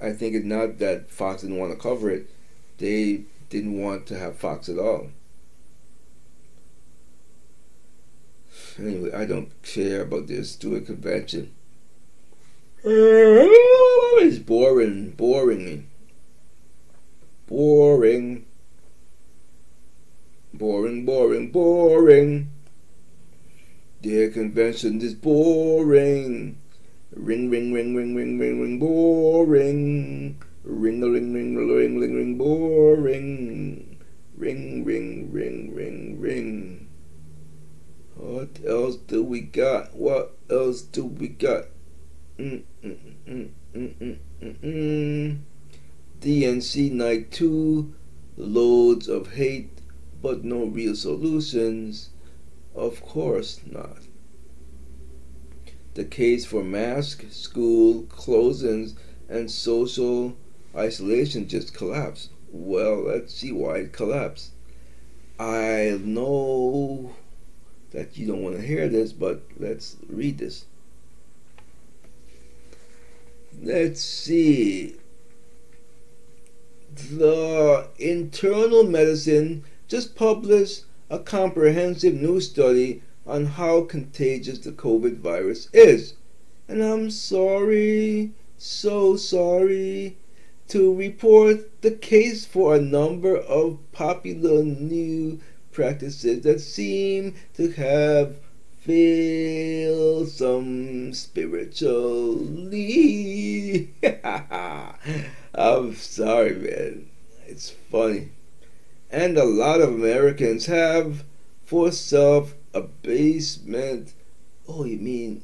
I 0.01 0.11
think 0.11 0.35
it's 0.35 0.45
not 0.45 0.79
that 0.79 1.11
Fox 1.11 1.41
didn't 1.41 1.59
want 1.59 1.71
to 1.71 1.77
cover 1.77 2.09
it, 2.09 2.29
they 2.77 3.23
didn't 3.49 3.79
want 3.79 4.07
to 4.07 4.17
have 4.17 4.37
Fox 4.37 4.69
at 4.69 4.79
all. 4.79 5.09
Anyway, 8.77 9.11
I 9.13 9.25
don't 9.25 9.51
care 9.61 10.01
about 10.01 10.27
this 10.27 10.51
stupid 10.51 10.85
convention. 10.85 11.53
It's 12.83 14.39
boring, 14.39 15.11
boring 15.11 15.65
me. 15.65 15.83
Boring. 17.47 18.45
Boring, 20.59 21.05
boring, 21.05 21.53
boring. 21.53 22.51
Their 24.01 24.29
convention 24.29 24.99
is 25.01 25.13
boring. 25.13 26.57
Ring, 27.13 27.49
ring, 27.49 27.71
ring, 27.71 27.95
ring, 27.95 28.13
ring, 28.13 28.37
ring, 28.37 28.59
ring, 28.59 28.77
boring. 28.77 30.37
Ring, 30.65 31.01
ring, 31.01 31.33
ring, 31.33 31.55
ring, 31.55 31.97
ring, 31.97 32.13
ring, 32.13 32.37
boring. 32.37 33.97
Ring, 34.35 34.83
ring, 34.83 35.31
ring, 35.31 35.73
ring, 35.73 36.19
ring. 36.19 36.89
What 38.15 38.59
else 38.67 38.97
do 38.97 39.23
we 39.23 39.39
got? 39.39 39.95
What 39.95 40.37
else 40.49 40.81
do 40.81 41.05
we 41.05 41.29
got? 41.29 41.67
Mm, 42.37 42.63
mm, 42.83 42.97
mm, 43.25 43.49
mm, 43.73 43.95
mm, 43.95 44.17
mm, 44.41 44.57
mm. 44.59 45.39
DNC 46.19 46.91
Night 46.91 47.31
2, 47.31 47.93
loads 48.35 49.07
of 49.07 49.35
hate, 49.35 49.78
but 50.21 50.43
no 50.43 50.65
real 50.65 50.95
solutions. 50.95 52.09
Of 52.75 53.01
course 53.01 53.61
not. 53.65 53.97
The 55.95 56.05
case 56.05 56.45
for 56.45 56.63
mask, 56.63 57.25
school 57.31 58.03
closings, 58.03 58.95
and 59.27 59.49
social 59.49 60.35
isolation 60.75 61.47
just 61.47 61.73
collapsed. 61.73 62.29
Well, 62.51 63.03
let's 63.03 63.33
see 63.33 63.51
why 63.51 63.77
it 63.77 63.93
collapsed. 63.93 64.51
I 65.39 65.99
know 66.03 67.15
that 67.91 68.17
you 68.17 68.27
don't 68.27 68.41
want 68.41 68.55
to 68.55 68.61
hear 68.61 68.87
this, 68.87 69.13
but 69.13 69.41
let's 69.57 69.97
read 70.07 70.37
this. 70.37 70.65
Let's 73.61 74.01
see. 74.01 74.95
The 76.95 77.87
internal 77.97 78.83
medicine 78.83 79.63
just 79.89 80.15
published 80.15 80.85
a 81.09 81.19
comprehensive 81.19 82.13
new 82.13 82.39
study 82.39 83.01
on 83.25 83.45
how 83.45 83.81
contagious 83.81 84.59
the 84.59 84.71
COVID 84.71 85.17
virus 85.17 85.67
is. 85.73 86.13
And 86.67 86.83
I'm 86.83 87.09
sorry, 87.09 88.31
so 88.57 89.15
sorry, 89.15 90.17
to 90.67 90.93
report 90.93 91.81
the 91.81 91.91
case 91.91 92.45
for 92.45 92.75
a 92.75 92.81
number 92.81 93.35
of 93.35 93.79
popular 93.91 94.63
new 94.63 95.39
practices 95.71 96.43
that 96.43 96.61
seem 96.61 97.33
to 97.55 97.71
have 97.71 98.35
failed 98.79 100.29
some 100.29 101.11
spiritually. 101.13 103.93
I'm 105.53 105.95
sorry, 105.95 106.55
man. 106.55 107.09
It's 107.47 107.71
funny. 107.91 108.29
And 109.11 109.37
a 109.37 109.43
lot 109.43 109.81
of 109.81 109.89
Americans 109.89 110.67
have 110.67 111.23
for 111.63 111.91
self 111.91 112.53
abasement. 112.73 114.13
Oh, 114.67 114.85
you 114.85 114.97
mean 114.97 115.43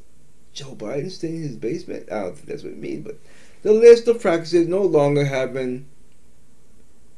Joe 0.53 0.75
Biden 0.75 1.09
staying 1.09 1.37
in 1.37 1.41
his 1.43 1.57
basement? 1.57 2.11
I 2.11 2.21
don't 2.21 2.35
think 2.35 2.47
that's 2.47 2.63
what 2.63 2.73
it 2.73 2.79
means, 2.79 3.05
but 3.05 3.19
the 3.63 3.73
list 3.73 4.07
of 4.07 4.21
practices 4.21 4.67
no 4.67 4.83
longer 4.83 5.25
having 5.25 5.87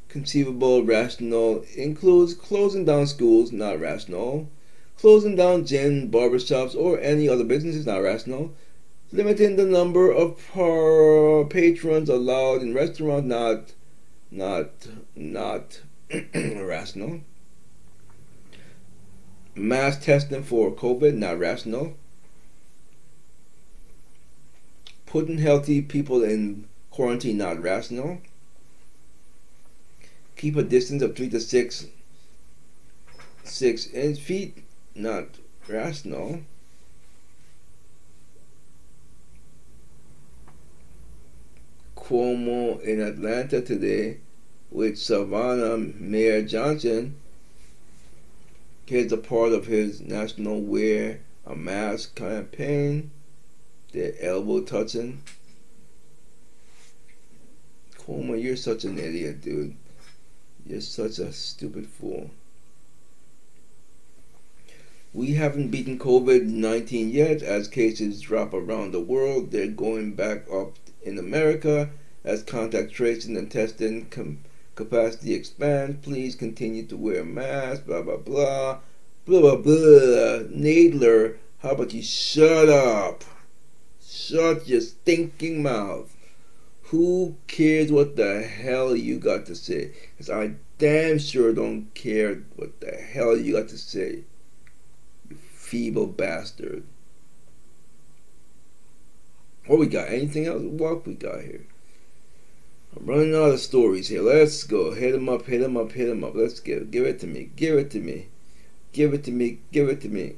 conceivable 0.08 0.84
rational 0.84 1.66
includes 1.76 2.34
closing 2.34 2.86
down 2.86 3.08
schools, 3.08 3.52
not 3.52 3.80
rational, 3.80 4.50
closing 4.98 5.36
down 5.36 5.64
gyms, 5.64 6.10
barbershops, 6.10 6.76
or 6.76 7.00
any 7.00 7.28
other 7.28 7.44
businesses, 7.44 7.86
not 7.86 8.02
rational, 8.02 8.54
limiting 9.12 9.58
the 9.58 9.66
number 9.66 10.12
of 10.12 10.38
patrons 11.50 12.10
allowed 12.10 12.62
in 12.62 12.74
restaurants, 12.74 13.28
not, 13.28 13.74
not, 14.32 14.88
not 15.16 15.82
rational. 16.34 17.20
Mass 19.56 19.98
testing 19.98 20.44
for 20.44 20.72
COVID, 20.72 21.16
not 21.16 21.40
rational. 21.40 21.96
Putting 25.06 25.40
healthy 25.40 25.82
people 25.82 26.24
in 26.24 26.68
quarantine, 26.92 27.38
not 27.38 27.62
rational. 27.62 28.22
Keep 30.36 30.56
a 30.56 30.64
distance 30.64 31.02
of 31.02 31.16
three 31.16 31.30
to 31.30 31.40
six 31.40 31.88
six 33.44 33.88
inch 33.88 34.20
feet, 34.20 34.64
not 34.96 35.26
rational. 35.68 36.42
Cuomo 41.96 42.80
in 42.82 43.02
Atlanta 43.02 43.62
today 43.62 44.20
with 44.70 44.98
Savannah 44.98 45.78
Mayor 45.78 46.42
Johnson. 46.42 47.16
Here's 48.86 49.12
a 49.12 49.18
part 49.18 49.52
of 49.52 49.66
his 49.66 50.02
national 50.02 50.62
wear 50.62 51.20
a 51.46 51.56
mask 51.56 52.16
campaign. 52.16 53.12
The 53.94 54.14
elbow 54.24 54.62
touching. 54.62 55.22
Cuomo, 57.98 58.42
you're 58.42 58.58
such 58.58 58.84
an 58.84 59.00
idiot, 59.00 59.42
dude. 59.42 59.76
You're 60.66 60.82
such 60.82 61.20
a 61.20 61.32
stupid 61.32 61.88
fool. 61.88 62.30
We 65.14 65.34
haven't 65.34 65.70
beaten 65.70 65.98
COVID 65.98 66.46
19 66.46 67.10
yet 67.10 67.42
as 67.42 67.68
cases 67.68 68.22
drop 68.22 68.54
around 68.54 68.92
the 68.92 69.00
world. 69.00 69.52
They're 69.52 69.68
going 69.68 70.14
back 70.14 70.44
up 70.52 70.74
in 71.02 71.18
America 71.18 71.90
as 72.24 72.44
contact 72.44 72.92
tracing 72.94 73.38
and 73.38 73.50
testing 73.50 74.06
capacity 74.78 75.34
expands. 75.34 76.06
Please 76.06 76.36
continue 76.36 76.86
to 76.86 76.96
wear 76.96 77.26
masks, 77.26 77.84
blah, 77.84 78.02
blah, 78.02 78.16
blah. 78.16 78.80
Blah, 79.26 79.42
blah, 79.42 79.56
blah. 79.58 80.48
Nadler, 80.56 81.38
how 81.60 81.72
about 81.72 81.94
you 81.94 82.02
shut 82.02 82.70
up? 82.70 83.26
Shut 84.02 84.68
your 84.68 84.80
stinking 84.80 85.62
mouth. 85.62 86.16
Who 86.84 87.36
cares 87.48 87.92
what 87.92 88.16
the 88.16 88.44
hell 88.44 88.96
you 88.96 89.20
got 89.20 89.46
to 89.48 89.56
say? 89.56 89.92
Because 90.12 90.30
I 90.30 90.54
damn 90.78 91.20
sure 91.20 91.52
don't 91.52 91.94
care 91.94 92.44
what 92.56 92.80
the 92.80 92.92
hell 92.92 93.36
you 93.36 93.54
got 93.54 93.68
to 93.70 93.78
say. 93.78 94.24
You 95.30 95.36
feeble 95.36 96.08
bastard. 96.08 96.84
What 99.66 99.80
we 99.80 99.88
got? 99.88 100.08
Anything 100.08 100.46
else? 100.46 100.62
What 100.62 101.06
we 101.06 101.16
got 101.16 101.42
here? 101.42 101.66
I'm 102.98 103.06
running 103.06 103.36
out 103.36 103.52
of 103.52 103.60
stories 103.60 104.08
here. 104.08 104.24
Let's 104.24 104.64
go. 104.64 104.92
Hit 104.92 105.14
him 105.14 105.30
up, 105.30 105.46
hit 105.46 105.62
him 105.62 105.78
up, 105.78 105.92
hit 105.92 106.10
him 106.10 106.24
up. 106.24 106.34
Let's 106.34 106.60
give 106.60 106.90
give 106.90 107.06
it 107.06 107.20
to 107.20 107.28
me. 107.28 107.52
Give 107.56 107.78
it 107.78 107.92
to 107.92 108.00
me. 108.00 108.30
Give 108.92 109.14
it 109.14 109.24
to 109.26 109.32
me. 109.32 109.60
Give 109.72 109.90
it 109.90 110.02
to 110.02 110.10
me. 110.10 110.36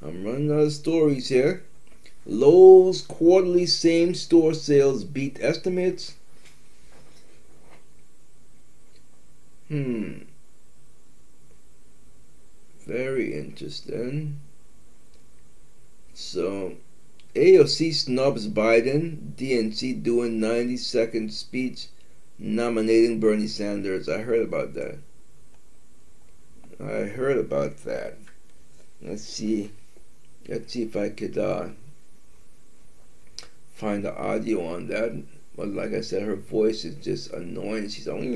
I'm 0.00 0.24
running 0.24 0.52
out 0.52 0.60
of 0.60 0.72
stories 0.72 1.28
here. 1.28 1.64
Lowe's 2.24 3.02
quarterly 3.02 3.66
same 3.66 4.14
store 4.14 4.54
sales 4.54 5.02
beat 5.02 5.38
estimates. 5.40 6.14
Hmm. 9.66 10.18
Very 12.86 13.34
interesting. 13.34 14.38
So, 16.14 16.76
AOC 17.38 17.94
snubs 17.94 18.48
Biden, 18.48 19.32
DNC 19.36 20.02
doing 20.02 20.40
90 20.40 20.76
second 20.76 21.32
speech 21.32 21.86
nominating 22.38 23.20
Bernie 23.20 23.46
Sanders. 23.46 24.08
I 24.08 24.18
heard 24.18 24.42
about 24.42 24.74
that. 24.74 24.98
I 26.80 27.06
heard 27.06 27.38
about 27.38 27.76
that. 27.84 28.18
Let's 29.00 29.22
see. 29.22 29.70
Let's 30.48 30.72
see 30.72 30.82
if 30.82 30.96
I 30.96 31.10
could 31.10 31.38
uh, 31.38 31.68
find 33.74 34.04
the 34.04 34.16
audio 34.16 34.74
on 34.74 34.88
that. 34.88 35.22
But 35.56 35.68
like 35.68 35.92
I 35.92 36.00
said, 36.00 36.22
her 36.22 36.34
voice 36.36 36.84
is 36.84 36.96
just 37.04 37.32
annoying. 37.32 37.88
She's 37.88 38.08
oh, 38.08 38.20
here 38.20 38.32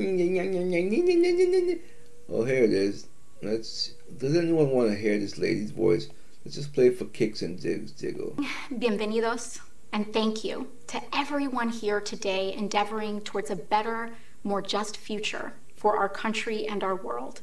it 2.63 2.73
is. 2.73 3.07
Let's. 3.41 3.91
Does 4.17 4.37
anyone 4.37 4.69
want 4.69 4.91
to 4.91 4.95
hear 4.95 5.19
this 5.19 5.37
lady's 5.37 5.71
voice? 5.71 6.07
Let's 6.45 6.57
just 6.57 6.73
play 6.73 6.89
for 6.89 7.05
kicks 7.05 7.41
and 7.41 7.59
digs, 7.59 7.93
diggle. 7.93 8.35
Bienvenidos, 8.69 9.61
and 9.93 10.11
thank 10.11 10.43
you 10.43 10.67
to 10.87 11.01
everyone 11.15 11.69
here 11.69 12.01
today 12.01 12.53
endeavoring 12.53 13.21
towards 13.21 13.49
a 13.49 13.55
better, 13.55 14.09
more 14.43 14.61
just 14.61 14.97
future 14.97 15.53
for 15.77 15.95
our 15.95 16.09
country 16.09 16.67
and 16.67 16.83
our 16.83 16.95
world. 16.95 17.39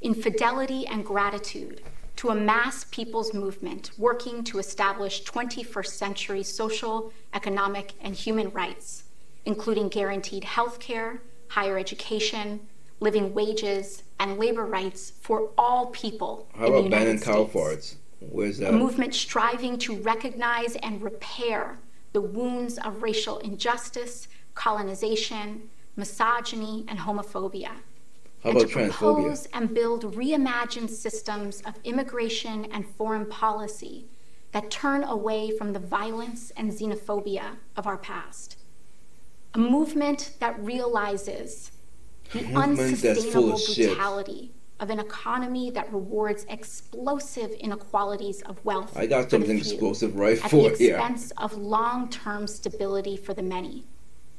In 0.00 0.14
fidelity 0.14 0.86
and 0.86 1.04
gratitude 1.04 1.80
to 2.16 2.28
a 2.28 2.36
mass 2.36 2.84
people's 2.84 3.34
movement 3.34 3.90
working 3.98 4.44
to 4.44 4.60
establish 4.60 5.24
21st 5.24 5.86
century 5.86 6.42
social, 6.44 7.12
economic, 7.32 7.94
and 8.00 8.14
human 8.14 8.48
rights, 8.50 9.04
including 9.44 9.88
guaranteed 9.88 10.44
health 10.44 10.78
care, 10.78 11.20
higher 11.48 11.76
education, 11.76 12.60
living 13.00 13.34
wages, 13.34 14.04
and 14.20 14.38
labor 14.38 14.64
rights 14.64 15.12
for 15.20 15.50
all 15.58 15.86
people 15.86 16.46
How 16.56 16.66
in 16.66 16.72
the 16.72 16.82
United 16.82 17.04
banning 17.04 17.20
cow 17.20 17.44
farts? 17.46 17.96
Where's 18.30 18.60
a 18.60 18.64
that? 18.64 18.74
movement 18.74 19.14
striving 19.14 19.78
to 19.78 19.96
recognize 19.96 20.76
and 20.76 21.02
repair 21.02 21.78
the 22.12 22.20
wounds 22.20 22.78
of 22.78 23.02
racial 23.02 23.38
injustice, 23.38 24.28
colonization, 24.54 25.68
misogyny, 25.96 26.84
and 26.88 26.98
homophobia. 27.00 27.70
How 28.42 28.50
and 28.50 28.58
about 28.58 28.68
to 28.70 28.74
transphobia? 28.74 28.90
propose 28.90 29.46
and 29.52 29.74
build 29.74 30.14
reimagined 30.14 30.90
systems 30.90 31.60
of 31.62 31.74
immigration 31.84 32.66
and 32.66 32.86
foreign 32.86 33.26
policy 33.26 34.06
that 34.52 34.70
turn 34.70 35.02
away 35.02 35.50
from 35.56 35.72
the 35.72 35.78
violence 35.80 36.52
and 36.56 36.70
xenophobia 36.70 37.56
of 37.76 37.86
our 37.86 37.96
past. 37.98 38.56
A 39.54 39.58
movement 39.58 40.34
that 40.40 40.58
realizes 40.62 41.72
the 42.32 42.42
movement 42.42 42.80
unsustainable 42.80 43.60
brutality 43.74 44.52
of 44.84 44.90
an 44.90 45.00
economy 45.00 45.70
that 45.70 45.90
rewards 45.92 46.44
explosive 46.50 47.50
inequalities 47.52 48.42
of 48.42 48.62
wealth. 48.66 48.94
I 48.96 49.06
got 49.06 49.30
something 49.30 49.56
explosive 49.56 50.14
right 50.14 50.38
at 50.44 50.50
for 50.50 50.68
the 50.68 50.84
you. 50.84 50.94
expense 50.94 51.32
of 51.38 51.56
long-term 51.56 52.46
stability 52.46 53.16
for 53.16 53.32
the 53.32 53.42
many, 53.42 53.86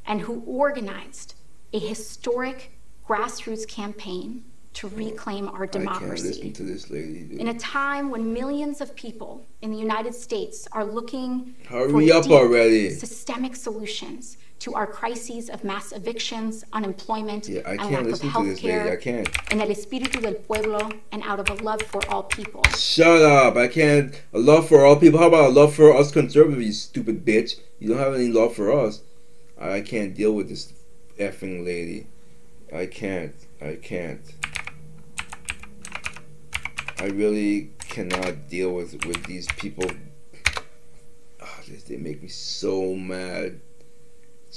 and 0.05 0.21
who 0.21 0.43
organized 0.45 1.33
a 1.73 1.79
historic 1.79 2.77
grassroots 3.09 3.67
campaign 3.67 4.45
to 4.73 4.85
oh, 4.87 4.95
reclaim 4.95 5.47
our 5.47 5.63
I 5.63 5.67
can't 5.67 5.73
listen 5.73 5.81
democracy. 5.81 6.51
to 6.51 6.63
this 6.63 6.91
lady. 6.91 7.39
In 7.39 7.47
a 7.47 7.57
time 7.57 8.11
when 8.11 8.31
millions 8.31 8.81
of 8.81 8.95
people 8.95 9.43
in 9.63 9.71
the 9.71 9.77
United 9.77 10.13
States 10.13 10.67
are 10.73 10.85
looking 10.85 11.55
Hurry 11.67 12.07
for 12.07 12.17
up 12.17 12.23
deep, 12.23 12.31
already. 12.33 12.91
systemic 12.91 13.55
solutions 13.55 14.37
to 14.59 14.73
our 14.73 14.87
crises 14.87 15.49
of 15.49 15.63
mass 15.63 15.91
evictions, 15.91 16.63
unemployment, 16.73 17.47
Yeah, 17.47 17.61
I 17.65 17.71
and 17.71 17.79
can't 17.79 17.91
lack 17.91 18.01
of 18.01 18.07
listen 18.07 18.27
to 18.27 18.31
health 18.31 18.45
this 18.47 18.63
lady. 18.63 18.75
I 18.79 18.83
care, 18.85 18.97
can't. 18.97 19.29
in 19.51 19.61
el 19.61 19.67
espíritu 19.67 20.21
del 20.21 20.35
pueblo 20.35 20.91
and 21.11 21.21
out 21.23 21.39
of 21.39 21.49
a 21.49 21.61
love 21.63 21.81
for 21.83 22.01
all 22.09 22.23
people. 22.23 22.63
Shut 22.77 23.21
up! 23.21 23.55
I 23.57 23.67
can't. 23.67 24.19
A 24.33 24.39
love 24.39 24.67
for 24.67 24.85
all 24.85 24.95
people. 24.95 25.19
How 25.19 25.27
about 25.27 25.49
a 25.49 25.53
love 25.53 25.75
for 25.75 25.93
us 25.95 26.11
conservatives, 26.11 26.65
you 26.65 26.71
stupid 26.73 27.25
bitch? 27.25 27.59
You 27.79 27.89
don't 27.89 27.97
have 27.99 28.15
any 28.15 28.29
love 28.29 28.55
for 28.55 28.71
us. 28.71 29.01
I 29.59 29.81
can't 29.81 30.13
deal 30.15 30.31
with 30.33 30.49
this 30.49 30.73
effing 31.19 31.65
lady. 31.65 32.07
I 32.73 32.85
can't. 32.87 33.35
I 33.61 33.75
can't. 33.75 34.21
I 36.99 37.05
really 37.07 37.71
cannot 37.89 38.47
deal 38.49 38.71
with 38.73 39.05
with 39.05 39.23
these 39.25 39.47
people. 39.57 39.89
Ah, 41.41 41.59
they, 41.67 41.75
they 41.75 41.97
make 41.97 42.21
me 42.21 42.29
so 42.29 42.95
mad. 42.95 43.59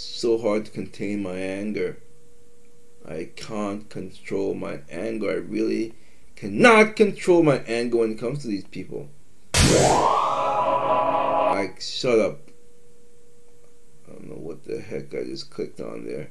So 0.01 0.38
hard 0.38 0.64
to 0.64 0.70
contain 0.70 1.24
my 1.24 1.34
anger. 1.34 1.99
I 3.05 3.30
can't 3.34 3.90
control 3.90 4.55
my 4.55 4.82
anger. 4.88 5.28
I 5.28 5.34
really 5.34 5.96
cannot 6.36 6.94
control 6.94 7.42
my 7.42 7.57
anger 7.66 7.96
when 7.99 8.12
it 8.12 8.18
comes 8.20 8.42
to 8.42 8.46
these 8.46 8.62
people. 8.62 9.09
Like, 11.51 11.80
shut 11.80 12.20
up. 12.20 12.38
I 14.07 14.12
don't 14.12 14.28
know 14.28 14.36
what 14.36 14.62
the 14.62 14.80
heck 14.80 15.12
I 15.16 15.24
just 15.24 15.51
clicked 15.51 15.80
on 15.80 16.07
there. 16.07 16.30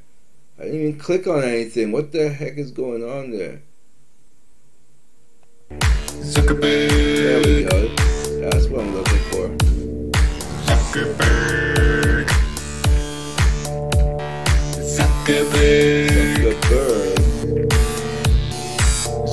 I 0.57 0.63
didn't 0.63 0.79
even 0.79 0.97
click 0.97 1.27
on 1.27 1.43
anything. 1.43 1.91
What 1.91 2.13
the 2.13 2.29
heck 2.29 2.57
is 2.57 2.71
going 2.71 3.03
on 3.03 3.31
there? 3.31 3.63
There 5.69 7.39
we 7.41 7.63
go. 7.65 7.89
That's 8.49 8.67
what 8.67 8.79
I'm 8.79 8.95
looking 8.95 9.19
for. 9.29 9.49
Zuckerberg. 10.63 12.06
Zuckerberg. 15.27 16.55
Zuckerberg. 16.63 17.67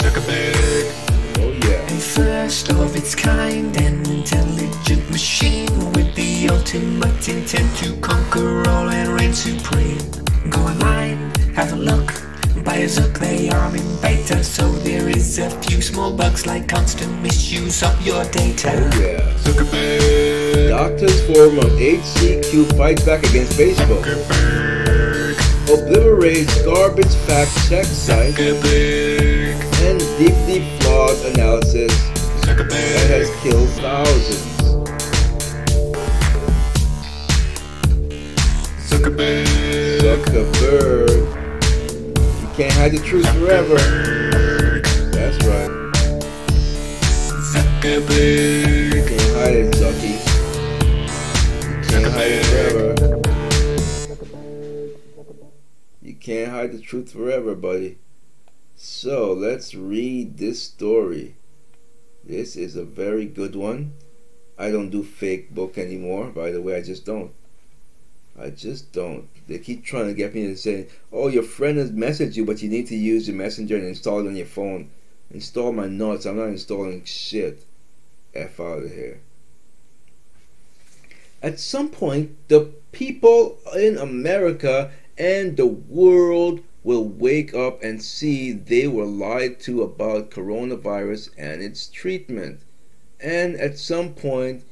Zuckerberg. 0.03 0.87
Oh 1.39 1.53
yeah. 1.63 1.87
A 1.87 2.01
first 2.01 2.69
of 2.71 2.97
its 2.97 3.15
kind, 3.15 3.77
an 3.77 4.05
intelligent 4.11 5.09
machine 5.09 5.71
with 5.93 6.13
the 6.17 6.49
ultimate 6.49 7.29
intent 7.29 7.77
to 7.77 7.95
conquer 8.01 8.69
all 8.71 8.89
and 8.89 9.09
reign 9.11 9.33
supreme. 9.33 10.03
Go 10.51 10.63
online, 10.63 11.31
have 11.55 11.73
a 11.73 11.77
look. 11.77 12.13
Buy 12.65 12.79
a 12.79 12.89
Zuck, 12.89 13.17
they 13.21 13.49
are 13.51 13.77
in 13.77 13.97
beta, 14.01 14.43
so 14.43 14.73
there 14.83 15.09
is 15.09 15.39
a 15.39 15.49
few 15.63 15.81
small 15.81 16.13
bugs 16.13 16.45
like 16.45 16.67
constant 16.67 17.23
misuse 17.23 17.85
of 17.85 18.05
your 18.05 18.25
data. 18.33 18.73
Oh 18.73 19.01
yeah. 19.01 19.21
Zuckerberg. 19.45 20.71
Doctors 20.71 21.25
Forum 21.29 21.59
of 21.61 21.71
HCQ 21.79 22.77
fights 22.77 23.05
back 23.05 23.23
against 23.23 23.57
Facebook. 23.57 24.03
Zuckerberg. 24.03 24.94
Obliterates 25.67 26.63
garbage 26.63 27.15
fact 27.27 27.51
check 27.69 27.87
site 27.87 28.35
Zuckerberg. 28.35 29.55
and 29.89 29.99
deeply 30.19 30.61
flawed 30.81 31.17
analysis 31.33 31.93
that 32.45 33.07
has 33.09 33.31
killed 33.43 33.69
thousands. 33.81 34.55
Zuckerberg. 38.89 39.47
Zuckerberg. 40.01 41.11
You 42.43 42.49
can't 42.57 42.73
hide 42.75 42.93
the 42.93 42.99
truth 42.99 43.29
forever. 43.39 43.79
That's 45.13 45.39
right. 45.47 45.71
Zuckerberg. 47.53 48.95
You 48.95 49.03
can't 49.09 49.33
hide 49.37 49.57
it, 49.57 49.75
Zucky. 49.75 50.15
You 51.63 51.83
can't 51.89 52.13
hide 52.13 52.33
it 52.33 52.47
forever. 52.47 53.34
Can't 56.25 56.53
hide 56.53 56.73
the 56.73 56.81
truth 56.81 57.13
forever, 57.13 57.55
buddy. 57.55 57.99
So 58.77 59.35
let's 59.35 59.75
read 59.75 60.39
this 60.39 60.63
story. 60.63 61.35
This 62.25 62.57
is 62.57 62.77
a 62.77 62.83
very 62.83 63.27
good 63.27 63.55
one. 63.55 63.93
I 64.57 64.71
don't 64.71 64.89
do 64.89 65.03
fake 65.03 65.55
book 65.55 65.77
anymore, 65.77 66.31
by 66.31 66.51
the 66.51 66.63
way, 66.63 66.77
I 66.77 66.81
just 66.81 67.05
don't. 67.05 67.33
I 68.41 68.49
just 68.49 68.91
don't. 68.91 69.29
They 69.47 69.59
keep 69.59 69.85
trying 69.85 70.07
to 70.07 70.15
get 70.15 70.35
me 70.35 70.47
to 70.47 70.57
say, 70.57 70.89
oh, 71.13 71.29
your 71.29 71.43
friend 71.43 71.77
has 71.77 71.91
messaged 71.91 72.37
you, 72.37 72.47
but 72.47 72.63
you 72.63 72.71
need 72.71 72.87
to 72.87 72.97
use 72.97 73.29
your 73.29 73.37
messenger 73.37 73.77
and 73.77 73.85
install 73.85 74.21
it 74.21 74.27
on 74.27 74.35
your 74.35 74.47
phone. 74.47 74.89
Install 75.31 75.73
my 75.73 75.89
nuts. 75.89 76.25
I'm 76.25 76.39
not 76.39 76.45
installing 76.45 77.05
shit. 77.05 77.67
F 78.35 78.59
out 78.61 78.85
of 78.85 78.91
here. 78.91 79.21
At 81.43 81.61
some 81.61 81.91
point, 81.91 82.49
the 82.49 82.73
people 82.93 83.59
in 83.77 83.99
America 83.99 84.91
and 85.17 85.57
the 85.57 85.67
world 85.67 86.61
will 86.83 87.05
wake 87.05 87.55
up 87.55 87.83
and 87.83 88.03
see 88.03 88.53
they 88.53 88.87
were 88.87 89.07
lied 89.07 89.59
to 89.61 89.83
about 89.83 90.31
coronavirus 90.31 91.31
and 91.39 91.63
its 91.63 91.87
treatment. 91.87 92.61
And 93.21 93.57
at 93.57 93.79
some 93.79 94.13
point, 94.13 94.65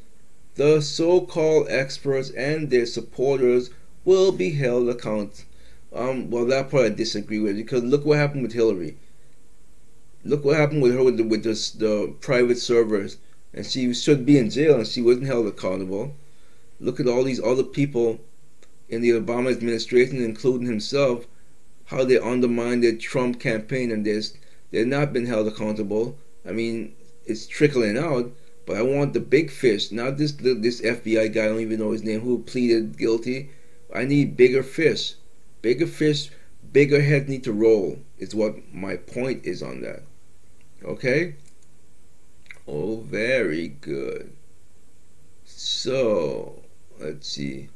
the 0.57 0.82
so 0.82 1.22
called 1.22 1.68
experts 1.70 2.30
and 2.30 2.68
their 2.68 2.84
supporters 2.84 3.70
will 4.05 4.32
be 4.32 4.51
held 4.51 4.88
account. 4.88 5.45
Um, 5.95 6.30
well, 6.30 6.45
that 6.47 6.70
part 6.70 6.84
I 6.84 6.88
disagree 6.90 7.38
with 7.38 7.57
because 7.57 7.82
look 7.82 8.05
what 8.05 8.18
happened 8.18 8.43
with 8.43 8.53
Hillary. 8.53 8.97
Look 10.24 10.45
what 10.45 10.57
happened 10.57 10.82
with 10.82 10.95
her 10.95 11.03
with 11.03 11.16
the, 11.16 11.24
with 11.24 11.45
this, 11.45 11.70
the 11.70 12.14
private 12.20 12.59
servers, 12.59 13.16
and 13.55 13.64
she 13.64 13.93
should 13.95 14.26
be 14.26 14.38
in 14.38 14.51
jail 14.51 14.76
and 14.76 14.86
she 14.86 15.03
wasn't 15.03 15.26
held 15.26 15.47
accountable. 15.47 16.14
Look 16.78 17.01
at 17.01 17.09
all 17.09 17.24
these 17.24 17.43
other 17.43 17.62
people 17.62 18.20
in 18.93 19.01
the 19.01 19.11
Obama 19.11 19.51
administration, 19.51 20.22
including 20.22 20.66
himself, 20.66 21.26
how 21.86 22.05
they 22.05 22.18
undermined 22.18 22.84
the 22.84 22.95
Trump 22.95 23.40
campaign 23.40 23.90
and 23.90 24.05
this. 24.05 24.34
They've 24.70 24.86
not 24.86 25.14
been 25.14 25.24
held 25.24 25.49
accountable. 25.49 26.18
I 26.47 26.53
mean, 26.53 26.95
it's 27.24 27.47
trickling 27.47 27.97
out, 27.97 28.30
but 28.66 28.76
I 28.76 28.82
want 28.82 29.14
the 29.14 29.20
big 29.20 29.51
fish, 29.51 29.90
not 29.93 30.18
this 30.18 30.32
this 30.32 30.82
FBI 30.82 31.32
guy. 31.32 31.45
I 31.45 31.49
don't 31.49 31.61
even 31.61 31.78
know 31.78 31.93
his 31.93 32.03
name 32.03 32.20
who 32.20 32.43
pleaded 32.43 32.99
guilty. 32.99 33.49
I 33.95 34.05
need 34.05 34.36
bigger 34.36 34.62
fish, 34.62 35.14
bigger 35.62 35.86
fish, 35.86 36.30
bigger 36.72 37.01
heads 37.01 37.30
need 37.30 37.45
to 37.45 37.53
roll. 37.53 37.99
Is 38.18 38.34
what 38.34 38.74
my 38.74 38.97
point 38.97 39.47
is 39.47 39.62
on 39.62 39.80
that. 39.80 40.03
Okay? 40.84 41.36
Oh, 42.68 43.01
very 43.01 43.68
good. 43.68 44.32
So, 45.45 46.62
let's 47.01 47.28
see. 47.28 47.68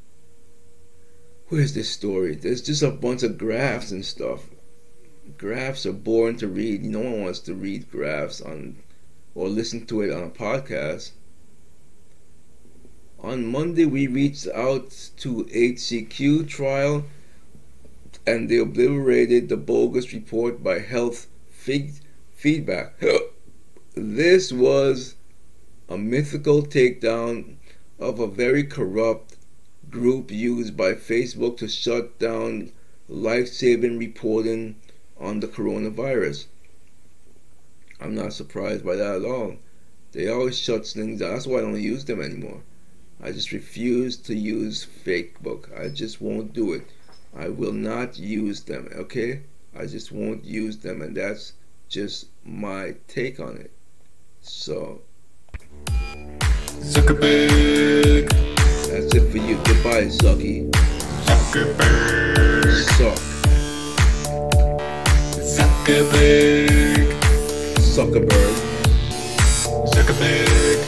Where's 1.49 1.73
this 1.73 1.89
story? 1.89 2.35
There's 2.35 2.61
just 2.61 2.83
a 2.83 2.91
bunch 2.91 3.23
of 3.23 3.37
graphs 3.37 3.91
and 3.91 4.03
stuff. 4.03 4.49
Graphs 5.37 5.85
are 5.85 5.93
boring 5.93 6.35
to 6.39 6.47
read. 6.47 6.83
No 6.83 6.99
one 6.99 7.21
wants 7.21 7.39
to 7.41 7.53
read 7.53 7.89
graphs 7.89 8.41
on 8.41 8.75
or 9.33 9.47
listen 9.47 9.85
to 9.85 10.01
it 10.01 10.11
on 10.11 10.23
a 10.23 10.29
podcast. 10.29 11.11
On 13.21 13.45
Monday, 13.45 13.85
we 13.85 14.07
reached 14.07 14.47
out 14.49 14.89
to 15.17 15.45
HCQ 15.45 16.49
trial 16.49 17.05
and 18.25 18.49
they 18.49 18.57
obliterated 18.57 19.47
the 19.47 19.55
bogus 19.55 20.11
report 20.11 20.61
by 20.61 20.79
health 20.79 21.27
feed- 21.49 22.01
feedback. 22.35 23.01
this 23.95 24.51
was 24.51 25.15
a 25.87 25.97
mythical 25.97 26.63
takedown 26.63 27.55
of 27.99 28.19
a 28.19 28.27
very 28.27 28.65
corrupt 28.65 29.36
group 29.89 30.31
used 30.31 30.75
by 30.75 30.93
Facebook 30.93 31.57
to 31.57 31.67
shut 31.67 32.19
down 32.19 32.71
life 33.07 33.47
saving 33.47 33.97
reporting 33.97 34.75
on 35.19 35.39
the 35.39 35.47
coronavirus. 35.47 36.45
I'm 37.99 38.15
not 38.15 38.33
surprised 38.33 38.85
by 38.85 38.95
that 38.95 39.15
at 39.17 39.25
all. 39.25 39.57
They 40.11 40.29
always 40.29 40.57
shut 40.57 40.85
things 40.85 41.19
down. 41.19 41.33
That's 41.33 41.47
why 41.47 41.59
I 41.59 41.61
don't 41.61 41.81
use 41.81 42.05
them 42.05 42.21
anymore. 42.21 42.61
I 43.21 43.31
just 43.31 43.51
refuse 43.51 44.17
to 44.17 44.35
use 44.35 44.85
Facebook. 45.05 45.75
I 45.79 45.89
just 45.89 46.21
won't 46.21 46.53
do 46.53 46.73
it. 46.73 46.87
I 47.35 47.49
will 47.49 47.73
not 47.73 48.17
use 48.17 48.61
them, 48.61 48.89
okay? 48.93 49.41
I 49.75 49.85
just 49.85 50.11
won't 50.11 50.43
use 50.43 50.77
them, 50.77 51.01
and 51.01 51.15
that's 51.15 51.53
just 51.89 52.27
my 52.45 52.95
take 53.07 53.39
on 53.39 53.57
it. 53.57 53.71
So, 54.41 55.01
Zuckerberg, 56.79 58.31
that's 59.09 59.23
it 59.23 59.31
for 59.31 59.37
you. 59.37 59.55
Goodbye, 59.63 60.07
Zucky. 60.07 60.69
Zuckerberg, 61.25 62.65
Suck. 62.97 63.17
Zuckerberg, 65.55 67.07
Zuckerberg. 67.79 68.55
Zuckerberg. 69.93 70.79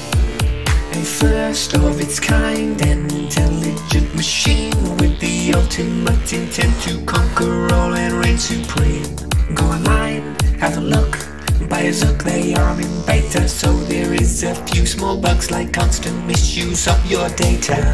A 0.92 1.04
first 1.04 1.74
of 1.76 2.02
its 2.02 2.20
kind 2.20 2.82
and 2.82 3.12
intelligent 3.12 4.16
machine 4.16 4.74
with 4.98 5.20
the 5.20 5.54
ultimate 5.54 6.34
intent 6.34 6.76
to 6.82 7.04
conquer 7.06 7.74
all 7.74 7.94
and 7.94 8.14
reign 8.14 8.38
supreme. 8.38 9.16
Go 9.56 9.66
online, 9.66 10.36
have 10.60 10.78
a 10.78 10.82
look. 10.82 11.29
Buy 11.70 11.82
a 11.82 11.92
Zuck, 11.92 12.24
they 12.24 12.56
are 12.56 12.82
in 12.82 13.06
beta, 13.06 13.48
so 13.48 13.72
there 13.86 14.12
is 14.12 14.42
a 14.44 14.56
few 14.66 14.88
small 14.88 15.16
bugs 15.22 15.52
like 15.52 15.72
constant 15.72 16.26
misuse 16.26 16.88
of 16.88 17.06
your 17.06 17.30
data. 17.30 17.94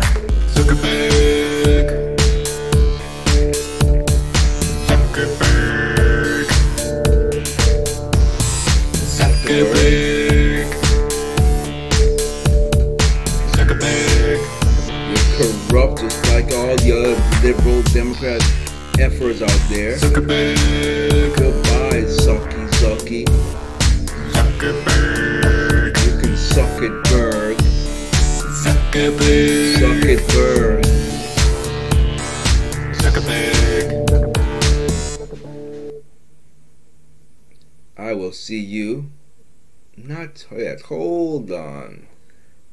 Zuckerberg. 0.54 2.18
Zuckerberg. 4.88 6.48
Zuckerberg. 9.18 10.68
Zuckerberg. 13.52 14.40
You're 15.10 15.28
corrupt 15.36 16.00
just 16.00 16.26
like 16.32 16.46
all 16.54 16.76
the 16.78 16.92
other 16.96 17.16
liberal 17.46 17.82
Democrat 17.92 18.42
efforts 19.00 19.42
out 19.42 19.62
there. 19.70 19.98
Zuckerberg. 19.98 21.36
Goodbye, 21.36 22.04
Zucky 22.08 22.66
Zucky. 22.80 23.65
Zuckerberg. 24.56 25.92
You 26.06 26.14
can 26.22 26.38
suck 26.38 26.82
it, 26.82 26.94
Berg. 27.04 27.58
Zuckerberg. 28.64 29.80
Suck 29.80 30.06
it, 30.06 30.26
Berg. 30.30 30.86
Zuckerberg. 32.96 33.86
I 37.98 38.14
will 38.14 38.32
see 38.32 38.62
you. 38.62 39.12
Not 39.98 40.46
yet. 40.50 40.84
Hold 40.84 41.52
on. 41.52 42.08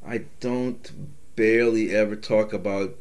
I 0.07 0.27
don't 0.39 0.93
barely 1.35 1.93
ever 1.93 2.15
talk 2.15 2.53
about 2.53 2.95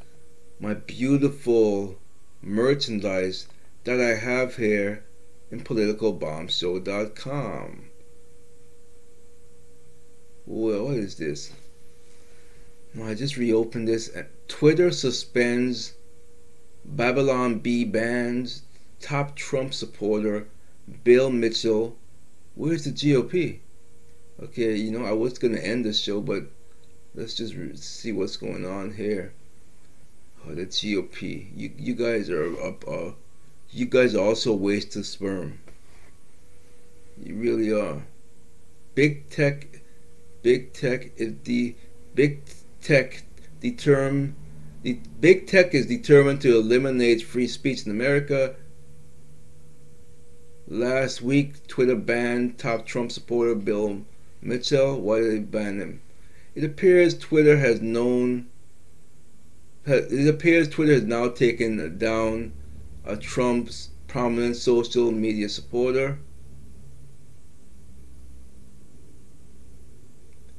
my 0.59 0.73
beautiful 0.73 1.99
merchandise 2.41 3.47
that 3.83 4.01
I 4.01 4.15
have 4.15 4.55
here 4.55 5.03
in 5.51 5.63
politicalbombshow.com. 5.63 7.90
Well, 10.45 10.85
what 10.85 10.95
is 10.95 11.15
this? 11.15 11.51
No, 12.93 13.05
I 13.05 13.13
just 13.13 13.37
reopened 13.37 13.87
this. 13.87 14.11
Twitter 14.47 14.91
suspends 14.91 15.93
Babylon 16.83 17.59
Bee 17.59 17.85
bans 17.85 18.63
top 18.99 19.35
Trump 19.35 19.73
supporter 19.73 20.47
Bill 21.03 21.29
Mitchell. 21.29 21.95
Where's 22.55 22.83
the 22.83 22.91
GOP? 22.91 23.59
Okay, 24.41 24.75
you 24.75 24.91
know, 24.91 25.05
I 25.05 25.11
was 25.11 25.37
going 25.37 25.53
to 25.55 25.65
end 25.65 25.85
the 25.85 25.93
show, 25.93 26.19
but 26.19 26.43
let's 27.13 27.35
just 27.35 27.55
see 27.77 28.11
what's 28.11 28.37
going 28.37 28.65
on 28.65 28.93
here. 28.93 29.33
Oh, 30.47 30.55
the 30.55 30.65
GOP. 30.65 31.47
You 31.55 31.71
you 31.77 31.93
guys 31.93 32.29
are 32.29 32.59
up. 32.61 32.87
Uh, 32.87 33.11
you 33.69 33.85
guys 33.85 34.15
are 34.15 34.25
also 34.25 34.53
waste 34.53 34.95
of 34.95 35.05
sperm. 35.05 35.59
You 37.23 37.35
really 37.35 37.71
are. 37.71 38.03
Big 38.95 39.29
tech. 39.29 39.67
Big 40.43 40.73
tech 40.73 41.11
is 41.17 41.33
the 41.43 41.75
big 42.15 42.41
tech 42.81 43.23
determined. 43.59 44.35
The 44.81 44.99
big 45.19 45.45
tech 45.45 45.75
is 45.75 45.85
determined 45.85 46.41
to 46.41 46.57
eliminate 46.57 47.21
free 47.21 47.47
speech 47.47 47.85
in 47.85 47.91
America. 47.91 48.55
Last 50.67 51.21
week, 51.21 51.67
Twitter 51.67 51.95
banned 51.95 52.57
top 52.57 52.87
Trump 52.87 53.11
supporter 53.11 53.53
Bill 53.53 54.01
Mitchell. 54.41 54.99
Why 54.99 55.19
did 55.19 55.31
they 55.31 55.39
ban 55.39 55.79
him? 55.79 56.01
It 56.55 56.63
appears 56.63 57.17
Twitter 57.17 57.57
has 57.57 57.81
known. 57.81 58.47
It 59.85 60.27
appears 60.27 60.69
Twitter 60.69 60.93
has 60.93 61.03
now 61.03 61.29
taken 61.29 61.97
down 61.97 62.53
a 63.05 63.15
Trump's 63.15 63.89
prominent 64.07 64.55
social 64.55 65.11
media 65.11 65.49
supporter. 65.49 66.17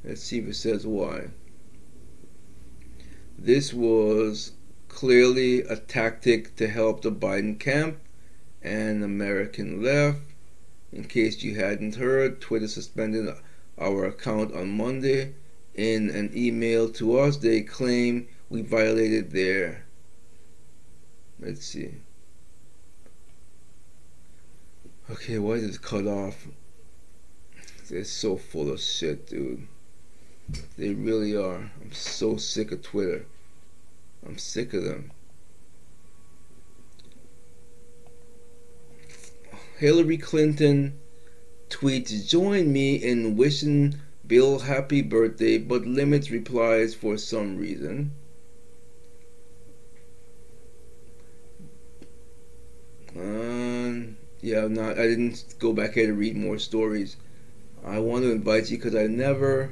Let's 0.03 0.21
see 0.21 0.39
if 0.39 0.47
it 0.47 0.55
says 0.55 0.85
why. 0.85 1.29
This 3.37 3.73
was 3.73 4.51
clearly 4.89 5.61
a 5.61 5.77
tactic 5.77 6.55
to 6.57 6.67
help 6.67 7.01
the 7.01 7.11
Biden 7.11 7.59
camp 7.59 7.99
and 8.61 9.03
American 9.03 9.81
left. 9.81 10.19
In 10.91 11.05
case 11.05 11.41
you 11.41 11.55
hadn't 11.55 11.95
heard, 11.95 12.41
Twitter 12.41 12.67
suspended 12.67 13.33
our 13.79 14.05
account 14.05 14.53
on 14.53 14.77
Monday. 14.77 15.33
In 15.73 16.09
an 16.09 16.31
email 16.35 16.89
to 16.91 17.17
us, 17.17 17.37
they 17.37 17.61
claim 17.61 18.27
we 18.49 18.61
violated 18.61 19.31
their. 19.31 19.85
Let's 21.39 21.65
see. 21.65 21.95
Okay, 25.09 25.39
why 25.39 25.53
is 25.53 25.75
it 25.75 25.81
cut 25.81 26.05
off? 26.05 26.47
They're 27.89 28.03
so 28.03 28.37
full 28.37 28.71
of 28.71 28.79
shit, 28.79 29.27
dude. 29.27 29.67
They 30.77 30.93
really 30.93 31.35
are. 31.35 31.71
I'm 31.81 31.91
so 31.91 32.37
sick 32.37 32.71
of 32.71 32.81
Twitter. 32.81 33.25
I'm 34.25 34.37
sick 34.37 34.73
of 34.73 34.83
them. 34.83 35.11
Hillary 39.77 40.17
Clinton 40.17 40.99
tweets 41.69 42.29
Join 42.29 42.71
me 42.71 42.95
in 42.95 43.35
wishing 43.35 43.95
Bill 44.25 44.59
happy 44.59 45.01
birthday, 45.01 45.57
but 45.57 45.85
limits 45.85 46.31
replies 46.31 46.93
for 46.93 47.17
some 47.17 47.57
reason. 47.57 48.11
Um, 53.15 54.17
yeah, 54.41 54.67
not. 54.67 54.97
I 54.97 55.07
didn't 55.07 55.55
go 55.59 55.73
back 55.73 55.93
here 55.93 56.07
to 56.07 56.13
read 56.13 56.37
more 56.37 56.57
stories. 56.57 57.17
I 57.85 57.99
want 57.99 58.23
to 58.23 58.31
invite 58.31 58.71
you 58.71 58.77
because 58.77 58.95
I 58.95 59.07
never 59.07 59.71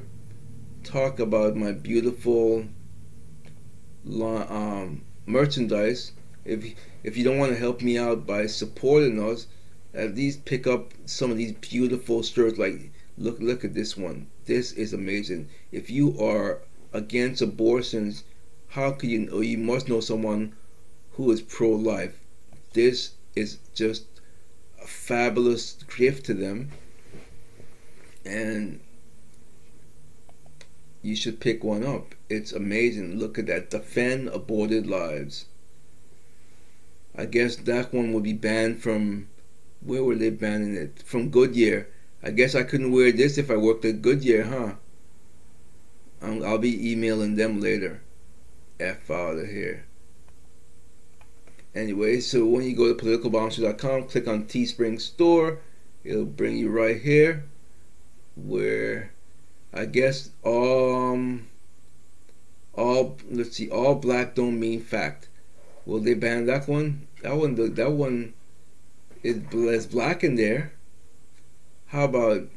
talk 0.82 1.18
about 1.18 1.56
my 1.56 1.72
beautiful 1.72 2.66
um, 4.06 5.02
merchandise. 5.26 6.12
If 6.44 6.74
if 7.02 7.16
you 7.16 7.24
don't 7.24 7.38
want 7.38 7.52
to 7.52 7.58
help 7.58 7.82
me 7.82 7.98
out 7.98 8.26
by 8.26 8.46
supporting 8.46 9.22
us, 9.22 9.46
at 9.94 10.14
least 10.14 10.44
pick 10.44 10.66
up 10.66 10.92
some 11.06 11.30
of 11.30 11.36
these 11.36 11.52
beautiful 11.52 12.22
shirts. 12.22 12.58
Like 12.58 12.90
look 13.16 13.38
look 13.40 13.64
at 13.64 13.74
this 13.74 13.96
one. 13.96 14.26
This 14.46 14.72
is 14.72 14.92
amazing. 14.92 15.48
If 15.70 15.90
you 15.90 16.18
are 16.20 16.60
against 16.92 17.42
abortions, 17.42 18.24
how 18.68 18.92
can 18.92 19.10
you 19.10 19.18
know? 19.20 19.40
You 19.40 19.58
must 19.58 19.88
know 19.88 20.00
someone 20.00 20.54
who 21.12 21.30
is 21.30 21.42
pro-life. 21.42 22.18
This 22.72 23.12
is 23.36 23.58
just 23.74 24.04
a 24.82 24.86
fabulous 24.86 25.76
gift 25.96 26.26
to 26.26 26.34
them. 26.34 26.70
and 28.24 28.80
you 31.02 31.16
should 31.16 31.40
pick 31.40 31.64
one 31.64 31.84
up. 31.84 32.14
It's 32.28 32.52
amazing. 32.52 33.18
Look 33.18 33.38
at 33.38 33.46
that. 33.46 33.70
Defend 33.70 34.28
aborted 34.28 34.86
lives. 34.86 35.46
I 37.14 37.26
guess 37.26 37.56
that 37.56 37.92
one 37.92 38.12
would 38.12 38.22
be 38.22 38.32
banned 38.32 38.80
from 38.80 39.28
where 39.84 40.04
were 40.04 40.14
they 40.14 40.30
banning 40.30 40.76
it? 40.76 41.02
From 41.04 41.28
Goodyear. 41.28 41.88
I 42.22 42.30
guess 42.30 42.54
I 42.54 42.62
couldn't 42.62 42.92
wear 42.92 43.10
this 43.10 43.36
if 43.36 43.50
I 43.50 43.56
worked 43.56 43.84
at 43.84 44.00
Goodyear, 44.00 44.44
huh? 44.44 44.74
I'll, 46.22 46.46
I'll 46.46 46.58
be 46.58 46.92
emailing 46.92 47.34
them 47.34 47.60
later. 47.60 48.00
F 48.78 49.10
out 49.10 49.38
of 49.38 49.48
here. 49.48 49.84
Anyway, 51.74 52.20
so 52.20 52.44
when 52.44 52.64
you 52.64 52.76
go 52.76 52.92
to 52.92 53.04
politicalbombshow.com, 53.04 54.04
click 54.04 54.28
on 54.28 54.44
Teespring 54.44 55.00
Store. 55.00 55.58
It'll 56.04 56.24
bring 56.24 56.58
you 56.58 56.68
right 56.68 57.00
here 57.00 57.44
where 58.36 59.12
I 59.72 59.86
guess 59.86 60.30
um 60.44 61.48
all 62.74 63.16
let's 63.30 63.56
see 63.56 63.70
all 63.70 63.94
black 63.94 64.34
don't 64.34 64.60
mean 64.60 64.82
fact. 64.82 65.28
Will 65.86 66.00
they 66.00 66.14
ban 66.14 66.46
that 66.46 66.68
one? 66.68 67.06
That 67.22 67.36
one 67.36 67.54
that 67.74 67.92
one 67.92 68.34
is 69.22 69.40
less 69.52 69.86
black 69.86 70.22
in 70.24 70.36
there. 70.36 70.72
How 71.86 72.04
about 72.04 72.48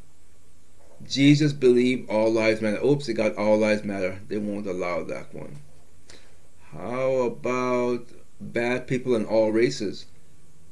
Jesus 1.07 1.53
believe 1.53 2.09
all 2.09 2.31
lives 2.31 2.61
matter? 2.61 2.83
Oops, 2.83 3.07
it 3.07 3.13
got 3.13 3.35
all 3.35 3.57
lives 3.57 3.83
matter. 3.83 4.19
They 4.27 4.37
won't 4.37 4.67
allow 4.67 5.03
that 5.03 5.33
one. 5.33 5.57
How 6.71 7.11
about 7.21 8.07
bad 8.41 8.87
people 8.87 9.15
in 9.15 9.25
all 9.25 9.51
races? 9.51 10.05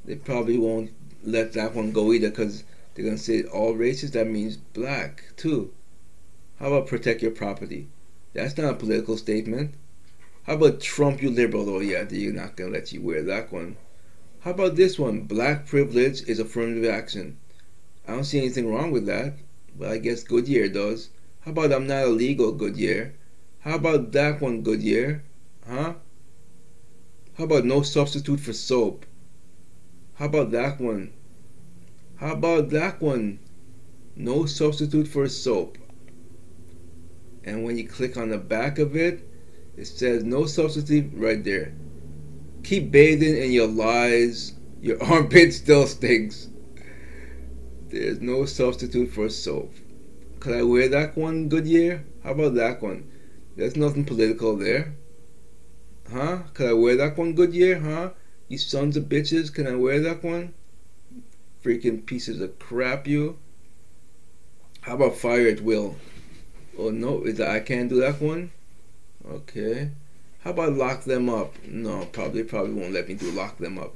They 0.05 0.15
probably 0.15 0.57
won't 0.57 0.91
let 1.23 1.53
that 1.53 1.73
one 1.73 1.91
go 1.91 2.11
either 2.11 2.29
because 2.29 2.63
they're 2.95 3.09
to 3.09 3.17
say 3.17 3.43
all 3.43 3.73
races, 3.73 4.11
that 4.11 4.27
means 4.27 4.57
black 4.57 5.23
too. 5.37 5.71
How 6.63 6.69
about 6.69 6.87
protect 6.87 7.21
your 7.21 7.31
property? 7.31 7.89
That's 8.31 8.57
not 8.57 8.71
a 8.71 8.75
political 8.75 9.17
statement. 9.17 9.73
How 10.43 10.53
about 10.53 10.79
Trump, 10.79 11.21
you 11.21 11.29
liberal? 11.29 11.67
Oh, 11.69 11.81
yeah, 11.81 12.05
they're 12.05 12.31
not 12.31 12.55
going 12.55 12.71
to 12.71 12.79
let 12.79 12.93
you 12.93 13.01
wear 13.01 13.21
that 13.21 13.51
one. 13.51 13.75
How 14.39 14.51
about 14.51 14.77
this 14.77 14.97
one? 14.97 15.23
Black 15.23 15.65
privilege 15.65 16.23
is 16.23 16.39
affirmative 16.39 16.89
action. 16.89 17.35
I 18.07 18.13
don't 18.13 18.23
see 18.23 18.37
anything 18.37 18.71
wrong 18.71 18.91
with 18.91 19.05
that, 19.07 19.33
but 19.77 19.91
I 19.91 19.97
guess 19.97 20.23
Goodyear 20.23 20.69
does. 20.69 21.09
How 21.41 21.51
about 21.51 21.73
I'm 21.73 21.85
not 21.85 22.05
illegal, 22.05 22.53
Goodyear? 22.53 23.13
How 23.59 23.75
about 23.75 24.13
that 24.13 24.39
one, 24.39 24.61
Goodyear? 24.61 25.21
Huh? 25.67 25.95
How 27.37 27.43
about 27.43 27.65
no 27.65 27.81
substitute 27.81 28.39
for 28.39 28.53
soap? 28.53 29.05
How 30.13 30.27
about 30.27 30.51
that 30.51 30.79
one? 30.79 31.11
How 32.15 32.31
about 32.31 32.69
that 32.69 33.01
one? 33.01 33.39
No 34.15 34.45
substitute 34.45 35.09
for 35.09 35.27
soap. 35.27 35.77
And 37.43 37.63
when 37.63 37.77
you 37.77 37.87
click 37.87 38.17
on 38.17 38.29
the 38.29 38.37
back 38.37 38.79
of 38.79 38.95
it, 38.95 39.27
it 39.75 39.85
says 39.85 40.23
no 40.23 40.45
substitute 40.45 41.11
right 41.13 41.43
there. 41.43 41.73
Keep 42.63 42.91
bathing 42.91 43.37
in 43.37 43.51
your 43.51 43.67
lies. 43.67 44.53
Your 44.81 45.01
armpit 45.11 45.53
still 45.53 45.87
stinks. 45.87 46.47
There's 47.89 48.21
no 48.21 48.45
substitute 48.45 49.11
for 49.11 49.29
soap. 49.29 49.73
Could 50.39 50.55
I 50.55 50.63
wear 50.63 50.87
that 50.89 51.15
one 51.15 51.49
Goodyear? 51.49 52.03
How 52.23 52.31
about 52.31 52.55
that 52.55 52.81
one? 52.81 53.09
There's 53.55 53.75
nothing 53.75 54.05
political 54.05 54.55
there. 54.55 54.95
Huh? 56.11 56.39
Could 56.53 56.69
I 56.69 56.73
wear 56.73 56.95
that 56.97 57.17
one 57.17 57.33
Goodyear? 57.33 57.79
Huh? 57.79 58.11
You 58.47 58.57
sons 58.57 58.97
of 58.97 59.05
bitches, 59.05 59.53
can 59.53 59.67
I 59.67 59.75
wear 59.75 59.99
that 60.01 60.23
one? 60.23 60.53
Freaking 61.63 62.05
pieces 62.05 62.41
of 62.41 62.59
crap, 62.59 63.07
you. 63.07 63.37
How 64.81 64.95
about 64.95 65.15
fire 65.15 65.47
at 65.47 65.61
will? 65.61 65.95
Oh 66.77 66.89
no, 66.89 67.23
is 67.23 67.37
that 67.37 67.49
I 67.49 67.59
can't 67.59 67.89
do 67.89 67.99
that 68.01 68.21
one? 68.21 68.51
Okay. 69.29 69.89
How 70.43 70.51
about 70.51 70.73
lock 70.73 71.03
them 71.03 71.29
up? 71.29 71.53
No, 71.65 72.05
probably 72.05 72.43
probably 72.43 72.73
won't 72.73 72.93
let 72.93 73.07
me 73.07 73.13
do 73.13 73.31
lock 73.31 73.57
them 73.57 73.77
up. 73.77 73.93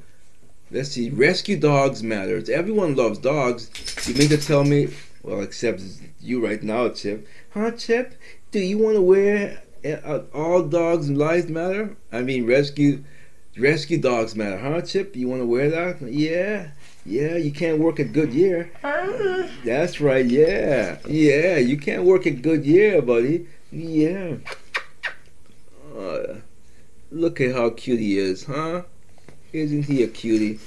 Let's 0.70 0.90
see. 0.90 1.10
Rescue 1.10 1.58
dogs 1.58 2.04
matters. 2.04 2.50
Everyone 2.50 2.96
loves 2.96 3.20
dogs. 3.20 3.70
You 4.08 4.16
mean 4.16 4.30
to 4.30 4.38
tell 4.38 4.64
me? 4.64 4.90
Well, 5.24 5.42
except 5.42 5.82
you 6.22 6.46
right 6.46 6.62
now, 6.62 6.90
Chip. 6.90 7.28
Huh, 7.54 7.72
Chip? 7.72 8.16
Do 8.52 8.60
you 8.60 8.78
want 8.78 8.96
to 8.96 9.02
wear 9.02 9.62
uh, 9.86 10.22
all 10.34 10.64
dogs 10.64 11.10
lives 11.10 11.50
matter? 11.50 11.96
I 12.12 12.22
mean, 12.22 12.46
rescue 12.46 13.04
rescue 13.58 13.98
dogs 13.98 14.36
matter, 14.36 14.58
huh, 14.58 14.82
Chip? 14.82 15.16
You 15.16 15.28
want 15.28 15.42
to 15.42 15.46
wear 15.46 15.70
that? 15.70 16.02
Yeah. 16.02 16.70
Yeah, 17.08 17.38
you 17.38 17.54
can't 17.54 17.80
work 17.80 18.02
at 18.02 18.12
Goodyear. 18.12 18.70
That's 19.64 20.02
right, 20.02 20.26
yeah. 20.26 20.98
Yeah, 21.08 21.56
you 21.56 21.78
can't 21.78 22.04
work 22.04 22.28
at 22.28 22.42
Goodyear, 22.42 23.02
buddy. 23.02 23.48
Yeah. 23.72 24.36
Uh, 25.98 26.42
look 27.10 27.40
at 27.40 27.56
how 27.56 27.70
cute 27.70 28.02
he 28.02 28.18
is, 28.20 28.44
huh? 28.44 28.82
Isn't 29.54 29.84
he 29.84 30.04
a 30.04 30.08
cutie? 30.08 30.60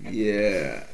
Yeah. 0.00 0.84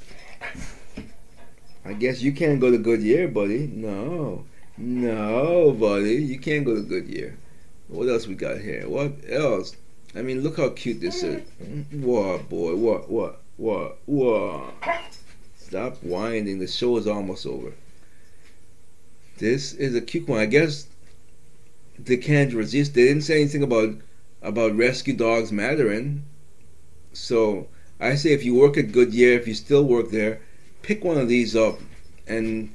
I 1.84 1.92
guess 1.92 2.20
you 2.20 2.32
can't 2.32 2.58
go 2.58 2.72
to 2.72 2.78
Goodyear, 2.78 3.28
buddy. 3.28 3.68
No. 3.68 4.46
No, 4.76 5.70
buddy. 5.78 6.16
You 6.16 6.40
can't 6.40 6.64
go 6.64 6.74
to 6.74 6.82
Goodyear. 6.82 7.38
What 7.86 8.08
else 8.08 8.26
we 8.26 8.34
got 8.34 8.58
here? 8.58 8.88
What 8.88 9.12
else? 9.30 9.76
I 10.16 10.22
mean, 10.22 10.42
look 10.42 10.56
how 10.56 10.70
cute 10.70 11.00
this 11.00 11.22
is. 11.22 11.40
What, 11.92 12.48
boy? 12.48 12.74
What? 12.74 13.08
What? 13.08 13.42
What? 13.58 13.98
What? 14.06 14.72
Stop 15.58 15.96
whining. 15.96 16.60
The 16.60 16.68
show 16.68 16.96
is 16.96 17.08
almost 17.08 17.44
over. 17.44 17.72
This 19.38 19.74
is 19.74 19.96
a 19.96 20.00
cute 20.00 20.28
one. 20.28 20.38
I 20.38 20.46
guess 20.46 20.86
they 21.98 22.16
can't 22.16 22.54
resist. 22.54 22.94
They 22.94 23.06
didn't 23.06 23.22
say 23.22 23.40
anything 23.40 23.64
about 23.64 23.96
about 24.42 24.76
rescue 24.76 25.14
dogs 25.14 25.50
mattering. 25.50 26.24
So 27.12 27.66
I 27.98 28.14
say 28.14 28.30
if 28.30 28.44
you 28.44 28.54
work 28.54 28.76
at 28.76 28.92
Goodyear, 28.92 29.32
if 29.32 29.48
you 29.48 29.54
still 29.54 29.82
work 29.82 30.10
there, 30.10 30.40
pick 30.82 31.02
one 31.02 31.18
of 31.18 31.26
these 31.28 31.56
up 31.56 31.80
and 32.28 32.72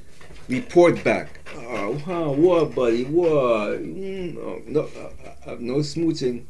report 0.49 1.01
back. 1.01 1.39
Oh, 1.55 1.97
huh, 2.05 2.31
what, 2.31 2.75
buddy? 2.75 3.05
What? 3.05 3.81
Mm, 3.81 4.37
oh, 4.37 4.61
no, 4.67 4.81
uh, 4.81 5.51
uh, 5.51 5.57
no 5.59 5.75
smooching. 5.75 6.43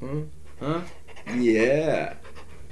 Huh? 0.00 0.20
Huh? 0.60 0.80
Yeah. 1.34 2.14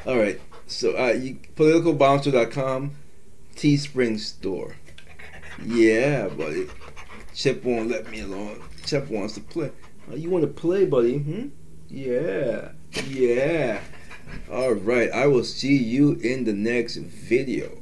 All 0.07 0.19
right. 0.19 0.41
So, 0.67 0.97
uh, 0.97 1.13
you, 1.13 1.39
politicalbombshow.com, 1.57 2.93
Teespring 3.55 4.19
store. 4.19 4.77
Yeah, 5.65 6.29
buddy. 6.29 6.69
Chip 7.35 7.63
won't 7.65 7.91
let 7.91 8.11
me 8.11 8.21
alone. 8.21 8.63
Chip 8.85 9.09
wants 9.09 9.35
to 9.35 9.41
play. 9.41 9.71
Oh, 10.11 10.17
you 10.17 10.31
want 10.31 10.43
to 10.43 10.49
play, 10.49 10.85
buddy? 10.87 11.19
Hmm? 11.19 11.49
Yeah. 11.89 12.73
Yeah. 13.07 13.81
All 14.51 14.73
right. 14.73 15.11
I 15.13 15.27
will 15.27 15.45
see 15.45 15.77
you 15.77 16.13
in 16.15 16.45
the 16.45 16.53
next 16.53 16.97
video. 16.97 17.82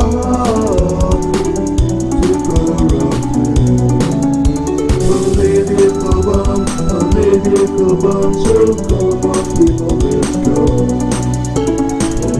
bomb, 7.55 8.33
so 8.33 8.73
come 8.87 9.25
on 9.25 9.43
people, 9.57 9.97
let's 9.97 10.35
go. 10.37 10.55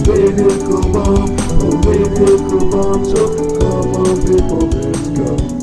Political 0.05 0.82
bomb, 0.93 1.36
political 1.38 2.72
bomb, 2.72 3.05
so 3.05 3.22
come 3.59 3.95
on 3.95 4.16
people, 4.26 4.68
let's 4.70 5.07
go. 5.09 5.61